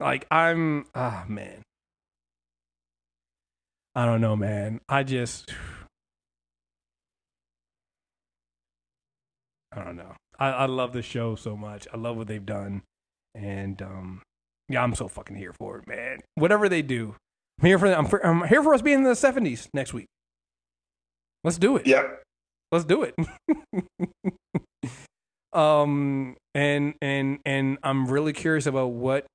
Like 0.00 0.26
I'm 0.30 0.86
ah 0.94 1.24
man. 1.26 1.62
I 3.94 4.06
don't 4.06 4.20
know, 4.20 4.36
man. 4.36 4.80
I 4.88 5.02
just 5.02 5.50
I 9.72 9.84
don't 9.84 9.96
know. 9.96 10.14
I, 10.38 10.48
I 10.48 10.66
love 10.66 10.92
the 10.92 11.02
show 11.02 11.34
so 11.34 11.56
much. 11.56 11.86
I 11.92 11.96
love 11.96 12.16
what 12.16 12.28
they've 12.28 12.44
done. 12.44 12.82
And 13.34 13.80
um 13.82 14.22
yeah, 14.68 14.82
I'm 14.82 14.94
so 14.94 15.08
fucking 15.08 15.36
here 15.36 15.52
for 15.52 15.78
it, 15.78 15.88
man. 15.88 16.20
Whatever 16.34 16.68
they 16.68 16.82
do. 16.82 17.16
I'm 17.60 17.66
here 17.66 17.78
for 17.78 17.92
I'm, 17.92 18.06
for, 18.06 18.24
I'm 18.24 18.46
here 18.48 18.62
for 18.62 18.74
us 18.74 18.82
being 18.82 18.98
in 18.98 19.04
the 19.04 19.10
70s 19.10 19.68
next 19.72 19.92
week. 19.92 20.06
Let's 21.44 21.58
do 21.58 21.76
it. 21.76 21.86
Yep. 21.86 22.22
let's 22.72 22.84
do 22.84 23.02
it. 23.02 23.14
um, 25.52 26.36
and 26.54 26.94
and 27.00 27.38
and 27.44 27.78
I'm 27.82 28.08
really 28.08 28.32
curious 28.32 28.66
about 28.66 28.88
what 28.88 29.26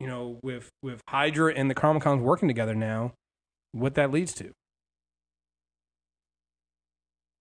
you 0.00 0.06
know 0.06 0.38
with 0.42 0.70
with 0.82 1.00
Hydra 1.08 1.54
and 1.54 1.70
the 1.70 1.74
Comic-Cons 1.74 2.22
working 2.22 2.48
together 2.48 2.74
now, 2.74 3.12
what 3.72 3.94
that 3.94 4.10
leads 4.10 4.34
to. 4.34 4.52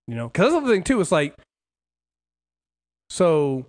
You 0.07 0.15
know, 0.15 0.27
because 0.27 0.53
the 0.53 0.69
thing 0.69 0.83
too. 0.83 0.99
It's 0.99 1.11
like, 1.11 1.35
so 3.11 3.65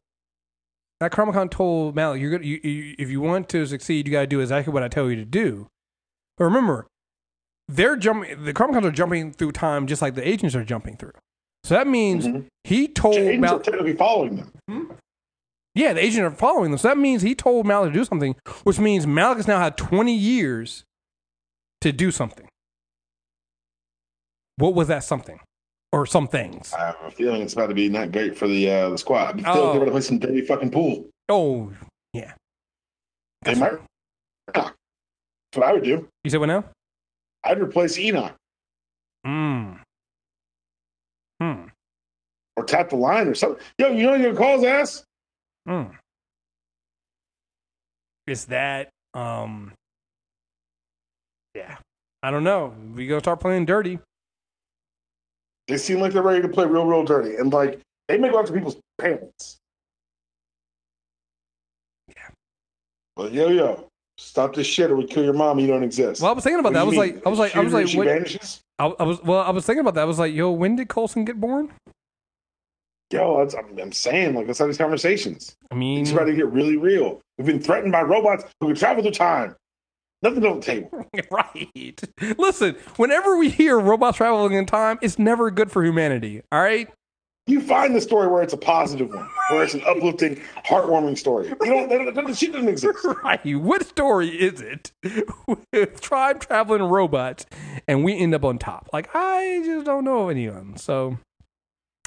that 1.00 1.10
Comic 1.10 1.34
Con 1.34 1.48
told 1.48 1.96
Malik, 1.96 2.20
you're 2.20 2.30
gonna, 2.30 2.44
you, 2.44 2.60
you, 2.62 2.94
if 2.96 3.10
you 3.10 3.20
want 3.20 3.48
to 3.48 3.66
succeed, 3.66 4.06
you 4.06 4.12
got 4.12 4.20
to 4.20 4.26
do 4.28 4.38
exactly 4.38 4.72
what 4.72 4.84
I 4.84 4.88
tell 4.88 5.10
you 5.10 5.16
to 5.16 5.24
do. 5.24 5.66
But 6.38 6.44
remember, 6.44 6.86
they're 7.68 7.96
jumping. 7.96 8.44
The 8.44 8.52
Comic 8.52 8.74
Cons 8.74 8.86
are 8.86 8.92
jumping 8.92 9.32
through 9.32 9.52
time 9.52 9.86
just 9.88 10.00
like 10.00 10.14
the 10.14 10.26
agents 10.26 10.54
are 10.54 10.64
jumping 10.64 10.96
through. 10.96 11.12
So 11.64 11.74
that 11.74 11.86
means 11.88 12.26
Mhm. 12.26 12.46
he 12.64 12.86
told 12.86 13.16
Agents 13.16 13.36
are 13.36 13.40
Malik. 13.40 13.62
technically 13.64 13.96
following 13.96 14.36
them. 14.36 14.98
Yeah, 15.74 15.92
the 15.94 16.00
agents 16.04 16.18
are 16.20 16.30
following 16.36 16.70
them. 16.70 16.78
So 16.78 16.88
that 16.88 16.98
means 16.98 17.22
he 17.22 17.34
told 17.34 17.66
Malik 17.66 17.92
to 17.92 17.98
do 17.98 18.04
something, 18.04 18.36
which 18.62 18.78
means 18.78 19.06
Malik 19.06 19.38
has 19.38 19.48
now 19.48 19.58
had 19.58 19.76
20 19.76 20.14
years 20.14 20.84
to 21.80 21.92
do 21.92 22.10
something. 22.12 22.46
What 24.56 24.74
was 24.74 24.88
that 24.88 25.02
something? 25.02 25.40
Or 25.92 26.06
some 26.06 26.26
things? 26.26 26.72
I 26.72 26.86
have 26.86 26.96
a 27.04 27.10
feeling 27.10 27.42
it's 27.42 27.52
about 27.52 27.66
to 27.66 27.74
be 27.74 27.88
not 27.88 28.12
great 28.12 28.36
for 28.36 28.48
the 28.48 28.70
uh, 28.70 28.90
the 28.90 28.98
squad. 28.98 29.40
I 29.44 29.52
feel 29.52 29.62
Oh. 29.62 29.64
like 29.64 29.72
they're 29.72 29.80
going 29.80 29.86
to 29.86 29.90
play 29.92 30.00
some 30.00 30.18
dirty 30.18 30.40
fucking 30.40 30.70
pool. 30.70 31.06
Oh, 31.28 31.70
yeah. 32.14 32.32
They 33.42 33.54
might. 33.54 33.72
That's 34.54 34.72
what 35.54 35.66
I 35.66 35.72
would 35.74 35.84
do. 35.84 36.08
You 36.24 36.30
said 36.30 36.40
what 36.40 36.46
now? 36.46 36.64
I'd 37.44 37.60
replace 37.60 37.98
Enoch 37.98 38.32
Hmm. 39.26 39.72
Hmm. 41.42 41.64
or 42.56 42.64
tap 42.64 42.88
the 42.90 42.96
line 42.96 43.28
or 43.28 43.34
something. 43.34 43.62
Yo, 43.78 43.88
you 43.88 44.06
know 44.06 44.14
your 44.14 44.34
calls 44.34 44.64
ass? 44.64 45.04
Hmm. 45.66 45.84
Is 48.26 48.46
that 48.46 48.88
um 49.14 49.72
yeah. 51.54 51.76
I 52.22 52.30
don't 52.30 52.44
know. 52.44 52.72
We 52.94 53.06
gonna 53.08 53.20
start 53.20 53.40
playing 53.40 53.66
dirty. 53.66 53.98
They 55.72 55.78
seem 55.78 56.00
like 56.00 56.12
they're 56.12 56.20
ready 56.20 56.42
to 56.42 56.48
play 56.48 56.66
real, 56.66 56.84
real 56.84 57.02
dirty. 57.02 57.36
And 57.36 57.50
like, 57.50 57.80
they 58.06 58.18
make 58.18 58.32
love 58.32 58.44
to 58.44 58.52
people's 58.52 58.76
pants. 58.98 59.56
Yeah. 62.08 62.28
But 63.16 63.32
yo, 63.32 63.48
yo, 63.48 63.88
stop 64.18 64.54
this 64.54 64.66
shit 64.66 64.90
or 64.90 64.96
we 64.96 65.06
kill 65.06 65.24
your 65.24 65.32
mom. 65.32 65.58
You 65.58 65.68
don't 65.68 65.82
exist. 65.82 66.20
Well, 66.20 66.30
I 66.30 66.34
was 66.34 66.44
thinking 66.44 66.60
about 66.60 66.74
What 66.74 66.74
that. 66.74 66.80
I 66.80 66.84
was 66.84 66.92
mean? 66.92 67.00
like 67.00 67.26
I 67.26 67.30
was 67.30 67.38
like 67.38 67.56
I 67.56 67.60
was 67.60 67.72
like 67.72 67.88
she 67.88 67.96
what, 67.96 68.06
vanishes? 68.06 68.60
I, 68.78 68.84
I 69.00 69.02
was 69.02 69.22
well, 69.22 69.40
I 69.40 69.48
was 69.48 69.64
thinking 69.64 69.80
about 69.80 69.94
that. 69.94 70.02
I 70.02 70.04
was 70.04 70.18
like, 70.18 70.34
yo, 70.34 70.50
when 70.50 70.76
did 70.76 70.90
Coulson 70.90 71.24
get 71.24 71.40
born? 71.40 71.72
Yo, 73.10 73.38
that's, 73.38 73.54
I'm, 73.54 73.78
I'm 73.78 73.92
saying, 73.92 74.34
like, 74.34 74.46
let's 74.46 74.58
have 74.58 74.68
these 74.68 74.76
conversations. 74.76 75.56
I 75.70 75.74
mean 75.74 76.02
It's 76.02 76.10
about 76.10 76.26
to 76.26 76.34
get 76.34 76.48
really 76.48 76.76
real. 76.76 77.22
We've 77.38 77.46
been 77.46 77.60
threatened 77.60 77.92
by 77.92 78.02
robots 78.02 78.44
who 78.60 78.66
can 78.66 78.76
travel 78.76 79.02
through 79.02 79.12
time. 79.12 79.56
Nothing 80.22 80.46
on 80.46 80.60
the 80.60 80.62
table. 80.62 81.06
right. 81.30 82.02
Listen, 82.38 82.76
whenever 82.96 83.36
we 83.36 83.50
hear 83.50 83.78
robots 83.78 84.18
traveling 84.18 84.52
in 84.52 84.66
time, 84.66 84.98
it's 85.02 85.18
never 85.18 85.50
good 85.50 85.70
for 85.72 85.84
humanity. 85.84 86.42
All 86.52 86.62
right? 86.62 86.88
You 87.48 87.60
find 87.60 87.94
the 87.94 88.00
story 88.00 88.28
where 88.28 88.40
it's 88.40 88.52
a 88.52 88.56
positive 88.56 89.08
one, 89.08 89.28
where 89.50 89.64
it's 89.64 89.74
an 89.74 89.82
uplifting, 89.84 90.40
heartwarming 90.64 91.18
story. 91.18 91.48
You 91.48 91.56
don't, 91.66 91.88
that, 91.88 92.14
that, 92.14 92.26
that 92.26 92.36
shit 92.36 92.52
doesn't 92.52 92.68
exist. 92.68 93.04
Right. 93.24 93.56
What 93.56 93.84
story 93.84 94.28
is 94.28 94.60
it 94.60 94.92
with 95.72 96.00
tribe 96.00 96.38
traveling 96.40 96.82
robots 96.82 97.46
and 97.88 98.04
we 98.04 98.16
end 98.16 98.32
up 98.34 98.44
on 98.44 98.58
top? 98.58 98.90
Like, 98.92 99.10
I 99.12 99.60
just 99.64 99.86
don't 99.86 100.04
know 100.04 100.24
of 100.24 100.30
anyone. 100.30 100.76
So, 100.76 101.18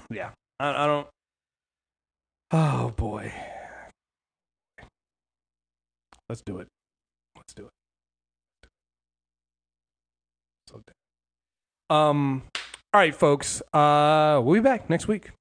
yeah, 0.09 0.29
I, 0.57 0.69
I 0.69 0.87
don't. 0.87 1.07
Oh, 2.51 2.93
boy. 2.95 3.33
let's 6.29 6.41
do 6.41 6.59
it. 6.59 6.67
Let's 7.35 7.53
do 7.53 7.65
it. 7.65 7.71
So, 10.67 10.81
um, 11.89 12.43
all 12.93 13.01
right, 13.01 13.13
folks. 13.13 13.61
Uh, 13.73 14.41
we'll 14.43 14.55
be 14.55 14.63
back 14.63 14.89
next 14.89 15.07
week. 15.07 15.31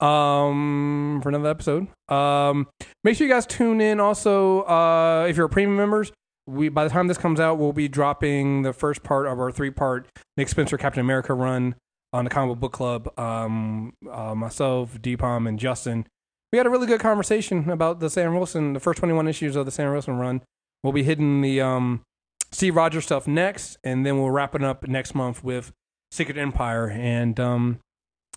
Um, 0.00 1.18
for 1.22 1.28
another 1.28 1.48
episode. 1.48 1.88
Um, 2.08 2.68
make 3.02 3.16
sure 3.16 3.26
you 3.26 3.32
guys 3.32 3.46
tune 3.46 3.80
in. 3.80 3.98
Also, 3.98 4.62
uh, 4.62 5.26
if 5.28 5.36
you're 5.36 5.46
a 5.46 5.48
premium 5.48 5.76
members, 5.76 6.12
we 6.46 6.68
by 6.68 6.84
the 6.84 6.90
time 6.90 7.08
this 7.08 7.18
comes 7.18 7.40
out, 7.40 7.58
we'll 7.58 7.72
be 7.72 7.88
dropping 7.88 8.62
the 8.62 8.72
first 8.72 9.02
part 9.02 9.26
of 9.26 9.40
our 9.40 9.50
three 9.50 9.70
part 9.70 10.06
Nick 10.36 10.48
Spencer 10.48 10.78
Captain 10.78 11.00
America 11.00 11.34
run 11.34 11.74
on 12.12 12.24
the 12.24 12.30
Comic 12.30 12.58
Book 12.58 12.72
Club. 12.72 13.18
Um, 13.18 13.92
uh, 14.10 14.34
myself, 14.34 15.00
Dpalm, 15.00 15.48
and 15.48 15.58
Justin. 15.58 16.06
We 16.52 16.58
had 16.58 16.66
a 16.66 16.70
really 16.70 16.86
good 16.86 17.00
conversation 17.00 17.68
about 17.68 18.00
the 18.00 18.08
Sam 18.08 18.34
Wilson, 18.34 18.72
the 18.72 18.80
first 18.80 18.98
21 19.00 19.28
issues 19.28 19.56
of 19.56 19.66
the 19.66 19.72
Sam 19.72 19.92
Wilson 19.92 20.16
run. 20.16 20.42
We'll 20.82 20.94
be 20.94 21.02
hitting 21.02 21.42
the 21.42 21.60
um, 21.60 22.02
Steve 22.50 22.76
Rogers 22.76 23.04
stuff 23.04 23.26
next, 23.26 23.78
and 23.84 24.04
then 24.04 24.18
we'll 24.18 24.30
wrap 24.30 24.54
it 24.54 24.62
up 24.62 24.86
next 24.86 25.14
month 25.14 25.44
with 25.44 25.72
Secret 26.10 26.38
Empire. 26.38 26.88
And 26.88 27.38
um, 27.38 27.80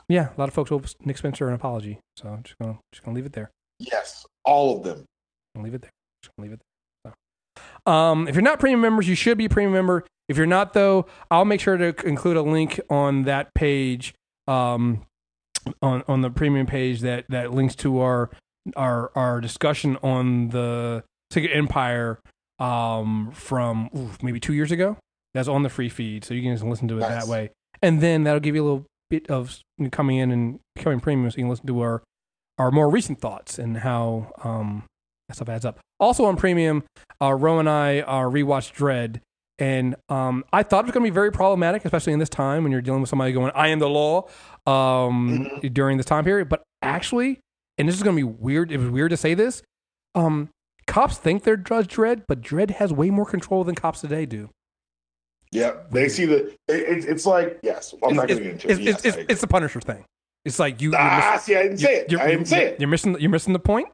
yeah, 0.09 0.29
a 0.35 0.39
lot 0.39 0.49
of 0.49 0.53
folks 0.53 0.71
owe 0.71 0.81
Nick 1.05 1.17
Spencer 1.17 1.47
an 1.47 1.53
apology, 1.53 1.99
so 2.17 2.29
I'm 2.29 2.43
just 2.43 2.57
gonna 2.59 2.79
just 2.91 3.03
gonna 3.03 3.15
leave 3.15 3.25
it 3.25 3.33
there. 3.33 3.51
Yes, 3.79 4.25
all 4.43 4.77
of 4.77 4.83
them. 4.83 5.05
I'll 5.55 5.63
leave 5.63 5.73
it 5.73 5.81
there. 5.81 5.91
Just 6.23 6.35
gonna 6.35 6.49
leave 6.49 6.53
it 6.53 6.61
there. 7.05 7.13
So. 7.85 7.91
Um, 7.91 8.27
if 8.27 8.35
you're 8.35 8.41
not 8.41 8.59
premium 8.59 8.81
members, 8.81 9.07
you 9.07 9.15
should 9.15 9.37
be 9.37 9.45
a 9.45 9.49
premium 9.49 9.73
member. 9.73 10.05
If 10.29 10.37
you're 10.37 10.45
not, 10.45 10.73
though, 10.73 11.07
I'll 11.29 11.45
make 11.45 11.59
sure 11.59 11.77
to 11.77 11.95
include 12.05 12.37
a 12.37 12.41
link 12.41 12.79
on 12.89 13.23
that 13.23 13.53
page, 13.53 14.13
um, 14.47 15.05
on 15.81 16.03
on 16.07 16.21
the 16.21 16.29
premium 16.29 16.67
page 16.67 17.01
that 17.01 17.25
that 17.29 17.53
links 17.53 17.75
to 17.75 17.99
our 17.99 18.29
our 18.75 19.11
our 19.15 19.41
discussion 19.41 19.97
on 20.03 20.49
the 20.49 21.03
Secret 21.31 21.51
Empire 21.55 22.19
um, 22.61 23.31
from 23.33 23.89
ooh, 23.95 24.11
maybe 24.21 24.39
two 24.39 24.53
years 24.53 24.71
ago. 24.71 24.97
That's 25.33 25.47
on 25.47 25.63
the 25.63 25.69
free 25.69 25.89
feed, 25.89 26.25
so 26.25 26.33
you 26.33 26.41
can 26.41 26.53
just 26.53 26.63
listen 26.63 26.87
to 26.89 26.97
it 26.97 27.01
Nice. 27.01 27.23
that 27.23 27.27
way, 27.31 27.51
and 27.81 28.01
then 28.01 28.23
that'll 28.25 28.41
give 28.41 28.55
you 28.55 28.63
a 28.63 28.67
little 28.67 28.85
bit 29.09 29.29
of 29.29 29.59
coming 29.91 30.17
in 30.17 30.31
and 30.31 30.59
becoming 30.75 30.99
premium, 30.99 31.29
so 31.31 31.37
you 31.37 31.43
can 31.43 31.49
listen 31.49 31.67
to 31.67 31.79
our 31.81 32.03
our 32.57 32.69
more 32.69 32.89
recent 32.89 33.19
thoughts 33.19 33.57
and 33.57 33.77
how 33.77 34.31
um, 34.43 34.83
that 35.27 35.35
stuff 35.35 35.49
adds 35.49 35.65
up. 35.65 35.79
Also 35.99 36.25
on 36.25 36.35
premium, 36.35 36.83
uh, 37.21 37.33
Ro 37.33 37.59
and 37.59 37.69
I 37.69 37.99
uh, 37.99 38.23
rewatched 38.23 38.73
Dredd, 38.73 39.21
and 39.57 39.95
um, 40.09 40.43
I 40.51 40.63
thought 40.63 40.83
it 40.83 40.87
was 40.87 40.91
going 40.93 41.05
to 41.05 41.09
be 41.11 41.13
very 41.13 41.31
problematic, 41.31 41.85
especially 41.85 42.11
in 42.13 42.19
this 42.19 42.29
time 42.29 42.63
when 42.63 42.71
you're 42.71 42.81
dealing 42.81 42.99
with 43.01 43.09
somebody 43.09 43.31
going, 43.31 43.51
"I 43.55 43.69
am 43.69 43.79
the 43.79 43.89
law," 43.89 44.27
um, 44.67 45.47
during 45.71 45.95
this 45.95 46.05
time 46.05 46.25
period. 46.25 46.49
But 46.49 46.63
actually, 46.81 47.39
and 47.77 47.87
this 47.87 47.95
is 47.95 48.03
going 48.03 48.17
to 48.17 48.19
be 48.19 48.23
weird. 48.29 48.71
It 48.71 48.77
was 48.79 48.89
weird 48.89 49.11
to 49.11 49.17
say 49.17 49.33
this. 49.33 49.63
Um, 50.13 50.49
cops 50.91 51.17
think 51.17 51.43
they're 51.43 51.57
Judge 51.57 51.87
Dredd, 51.95 52.23
but 52.27 52.41
Dredd 52.41 52.71
has 52.71 52.91
way 52.91 53.09
more 53.09 53.25
control 53.25 53.63
than 53.63 53.75
cops 53.75 54.01
today 54.01 54.25
do. 54.25 54.49
Yeah, 55.51 55.73
they 55.89 56.09
see 56.09 56.25
the. 56.25 56.47
It, 56.47 56.57
it, 56.67 57.05
it's 57.05 57.25
like 57.25 57.59
yes. 57.63 57.93
I'm 58.03 58.15
not 58.15 58.29
it's, 58.29 58.39
going 58.39 58.57
to 58.57 58.57
get 58.57 58.65
into 58.65 58.69
it's, 58.69 58.79
it. 58.79 58.83
Yes, 58.83 59.05
it's, 59.05 59.17
it's, 59.17 59.31
it's 59.31 59.41
the 59.41 59.47
Punisher 59.47 59.81
thing. 59.81 60.05
It's 60.45 60.59
like 60.59 60.81
you. 60.81 60.93
ah, 60.95 61.31
miss- 61.33 61.43
see, 61.43 61.55
I 61.55 61.63
didn't 61.63 61.77
say 61.77 61.95
it. 61.97 62.19
I 62.19 62.27
didn't 62.27 62.45
say 62.45 62.65
it. 62.67 62.79
You're 62.79 62.89
missing. 62.89 63.19
You're 63.19 63.29
missing 63.29 63.53
the 63.53 63.59
point. 63.59 63.89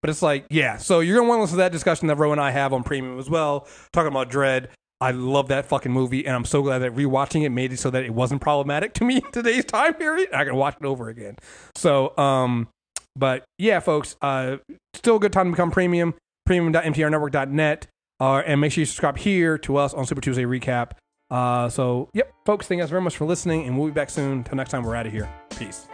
But 0.00 0.10
it's 0.10 0.22
like, 0.22 0.46
yeah. 0.50 0.78
So 0.78 1.00
you're 1.00 1.16
gonna 1.16 1.28
want 1.28 1.38
to 1.38 1.42
listen 1.42 1.56
to 1.56 1.62
that 1.62 1.72
discussion 1.72 2.08
that 2.08 2.16
Ro 2.16 2.32
and 2.32 2.40
I 2.40 2.50
have 2.50 2.72
on 2.72 2.82
Premium 2.82 3.18
as 3.18 3.30
well, 3.30 3.68
talking 3.92 4.08
about 4.08 4.30
Dredd. 4.30 4.68
I 5.00 5.10
love 5.12 5.48
that 5.48 5.66
fucking 5.66 5.92
movie, 5.92 6.26
and 6.26 6.34
I'm 6.34 6.44
so 6.44 6.62
glad 6.62 6.78
that 6.78 6.94
rewatching 6.94 7.44
it 7.44 7.50
made 7.50 7.72
it 7.72 7.78
so 7.78 7.90
that 7.90 8.04
it 8.04 8.14
wasn't 8.14 8.40
problematic 8.40 8.94
to 8.94 9.04
me 9.04 9.16
in 9.16 9.32
today's 9.32 9.64
time 9.64 9.94
period. 9.94 10.28
I 10.32 10.44
can 10.44 10.56
watch 10.56 10.76
it 10.80 10.86
over 10.86 11.08
again. 11.08 11.36
So, 11.76 12.16
um, 12.18 12.68
but 13.14 13.44
yeah, 13.58 13.80
folks, 13.80 14.16
uh, 14.22 14.56
still 14.94 15.16
a 15.16 15.20
good 15.20 15.32
time 15.32 15.46
to 15.46 15.52
become 15.52 15.70
premium. 15.70 16.14
Premium.mtrnetwork.net, 16.46 17.86
uh, 18.20 18.42
and 18.44 18.60
make 18.60 18.72
sure 18.72 18.82
you 18.82 18.86
subscribe 18.86 19.18
here 19.18 19.58
to 19.58 19.76
us 19.76 19.94
on 19.94 20.06
Super 20.06 20.20
Tuesday 20.20 20.44
Recap. 20.44 20.92
Uh, 21.30 21.68
so, 21.68 22.10
yep, 22.12 22.32
folks, 22.44 22.66
thank 22.66 22.78
you 22.78 22.82
guys 22.82 22.90
very 22.90 23.00
much 23.00 23.16
for 23.16 23.24
listening, 23.24 23.66
and 23.66 23.78
we'll 23.78 23.88
be 23.88 23.92
back 23.92 24.10
soon. 24.10 24.44
Till 24.44 24.56
next 24.56 24.70
time, 24.70 24.82
we're 24.82 24.94
out 24.94 25.06
of 25.06 25.12
here. 25.12 25.32
Peace. 25.50 25.88